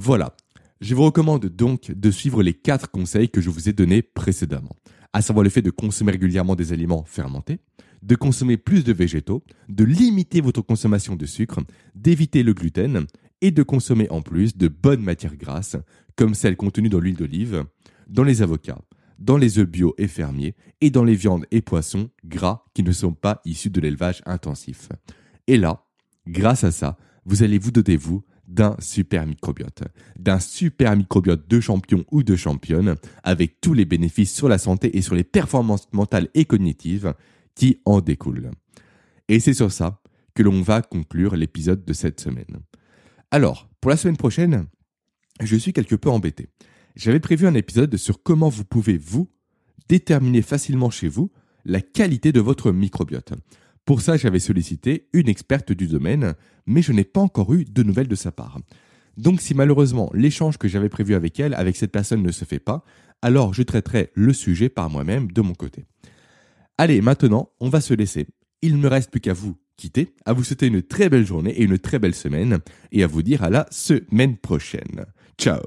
Voilà, 0.00 0.36
je 0.80 0.94
vous 0.94 1.02
recommande 1.02 1.46
donc 1.46 1.90
de 1.90 2.10
suivre 2.12 2.40
les 2.40 2.54
quatre 2.54 2.88
conseils 2.88 3.30
que 3.30 3.40
je 3.40 3.50
vous 3.50 3.68
ai 3.68 3.72
donnés 3.72 4.00
précédemment, 4.00 4.76
à 5.12 5.22
savoir 5.22 5.42
le 5.42 5.50
fait 5.50 5.60
de 5.60 5.72
consommer 5.72 6.12
régulièrement 6.12 6.54
des 6.54 6.72
aliments 6.72 7.02
fermentés, 7.04 7.58
de 8.04 8.14
consommer 8.14 8.56
plus 8.56 8.84
de 8.84 8.92
végétaux, 8.92 9.42
de 9.68 9.82
limiter 9.82 10.40
votre 10.40 10.62
consommation 10.62 11.16
de 11.16 11.26
sucre, 11.26 11.58
d'éviter 11.96 12.44
le 12.44 12.54
gluten 12.54 13.06
et 13.40 13.50
de 13.50 13.62
consommer 13.64 14.08
en 14.10 14.22
plus 14.22 14.56
de 14.56 14.68
bonnes 14.68 15.02
matières 15.02 15.34
grasses, 15.34 15.76
comme 16.14 16.34
celles 16.34 16.56
contenues 16.56 16.90
dans 16.90 17.00
l'huile 17.00 17.16
d'olive, 17.16 17.64
dans 18.08 18.22
les 18.22 18.40
avocats, 18.40 18.80
dans 19.18 19.36
les 19.36 19.58
œufs 19.58 19.68
bio 19.68 19.96
et 19.98 20.06
fermiers 20.06 20.54
et 20.80 20.90
dans 20.90 21.02
les 21.02 21.16
viandes 21.16 21.46
et 21.50 21.60
poissons 21.60 22.08
gras 22.24 22.62
qui 22.72 22.84
ne 22.84 22.92
sont 22.92 23.14
pas 23.14 23.40
issus 23.44 23.70
de 23.70 23.80
l'élevage 23.80 24.22
intensif. 24.26 24.90
Et 25.48 25.56
là, 25.56 25.84
grâce 26.28 26.62
à 26.62 26.70
ça, 26.70 26.96
vous 27.24 27.42
allez 27.42 27.58
vous 27.58 27.72
doter, 27.72 27.96
vous, 27.96 28.22
d'un 28.48 28.74
super 28.80 29.26
microbiote, 29.26 29.82
d'un 30.18 30.40
super 30.40 30.96
microbiote 30.96 31.48
de 31.48 31.60
champion 31.60 32.04
ou 32.10 32.22
de 32.22 32.34
championne, 32.34 32.96
avec 33.22 33.60
tous 33.60 33.74
les 33.74 33.84
bénéfices 33.84 34.34
sur 34.34 34.48
la 34.48 34.58
santé 34.58 34.96
et 34.96 35.02
sur 35.02 35.14
les 35.14 35.24
performances 35.24 35.86
mentales 35.92 36.28
et 36.34 36.46
cognitives 36.46 37.14
qui 37.54 37.80
en 37.84 38.00
découlent. 38.00 38.50
Et 39.28 39.38
c'est 39.38 39.54
sur 39.54 39.70
ça 39.70 40.00
que 40.34 40.42
l'on 40.42 40.62
va 40.62 40.82
conclure 40.82 41.36
l'épisode 41.36 41.84
de 41.84 41.92
cette 41.92 42.20
semaine. 42.20 42.58
Alors, 43.30 43.68
pour 43.80 43.90
la 43.90 43.96
semaine 43.96 44.16
prochaine, 44.16 44.66
je 45.40 45.56
suis 45.56 45.72
quelque 45.72 45.94
peu 45.94 46.08
embêté. 46.08 46.48
J'avais 46.96 47.20
prévu 47.20 47.46
un 47.46 47.54
épisode 47.54 47.96
sur 47.96 48.22
comment 48.22 48.48
vous 48.48 48.64
pouvez, 48.64 48.96
vous, 48.96 49.28
déterminer 49.88 50.42
facilement 50.42 50.90
chez 50.90 51.08
vous 51.08 51.30
la 51.64 51.80
qualité 51.80 52.32
de 52.32 52.40
votre 52.40 52.72
microbiote. 52.72 53.34
Pour 53.88 54.02
ça, 54.02 54.18
j'avais 54.18 54.38
sollicité 54.38 55.08
une 55.14 55.30
experte 55.30 55.72
du 55.72 55.86
domaine, 55.86 56.34
mais 56.66 56.82
je 56.82 56.92
n'ai 56.92 57.04
pas 57.04 57.22
encore 57.22 57.54
eu 57.54 57.64
de 57.64 57.82
nouvelles 57.82 58.06
de 58.06 58.14
sa 58.14 58.30
part. 58.30 58.58
Donc 59.16 59.40
si 59.40 59.54
malheureusement 59.54 60.10
l'échange 60.12 60.58
que 60.58 60.68
j'avais 60.68 60.90
prévu 60.90 61.14
avec 61.14 61.40
elle, 61.40 61.54
avec 61.54 61.74
cette 61.74 61.90
personne 61.90 62.22
ne 62.22 62.30
se 62.30 62.44
fait 62.44 62.58
pas, 62.58 62.84
alors 63.22 63.54
je 63.54 63.62
traiterai 63.62 64.10
le 64.12 64.34
sujet 64.34 64.68
par 64.68 64.90
moi-même 64.90 65.32
de 65.32 65.40
mon 65.40 65.54
côté. 65.54 65.86
Allez, 66.76 67.00
maintenant, 67.00 67.48
on 67.60 67.70
va 67.70 67.80
se 67.80 67.94
laisser. 67.94 68.26
Il 68.60 68.76
ne 68.76 68.82
me 68.82 68.88
reste 68.88 69.10
plus 69.10 69.22
qu'à 69.22 69.32
vous 69.32 69.56
quitter, 69.78 70.14
à 70.26 70.34
vous 70.34 70.44
souhaiter 70.44 70.66
une 70.66 70.82
très 70.82 71.08
belle 71.08 71.24
journée 71.24 71.52
et 71.52 71.62
une 71.62 71.78
très 71.78 71.98
belle 71.98 72.14
semaine, 72.14 72.58
et 72.92 73.02
à 73.02 73.06
vous 73.06 73.22
dire 73.22 73.42
à 73.42 73.48
la 73.48 73.66
semaine 73.70 74.36
prochaine. 74.36 75.06
Ciao 75.38 75.62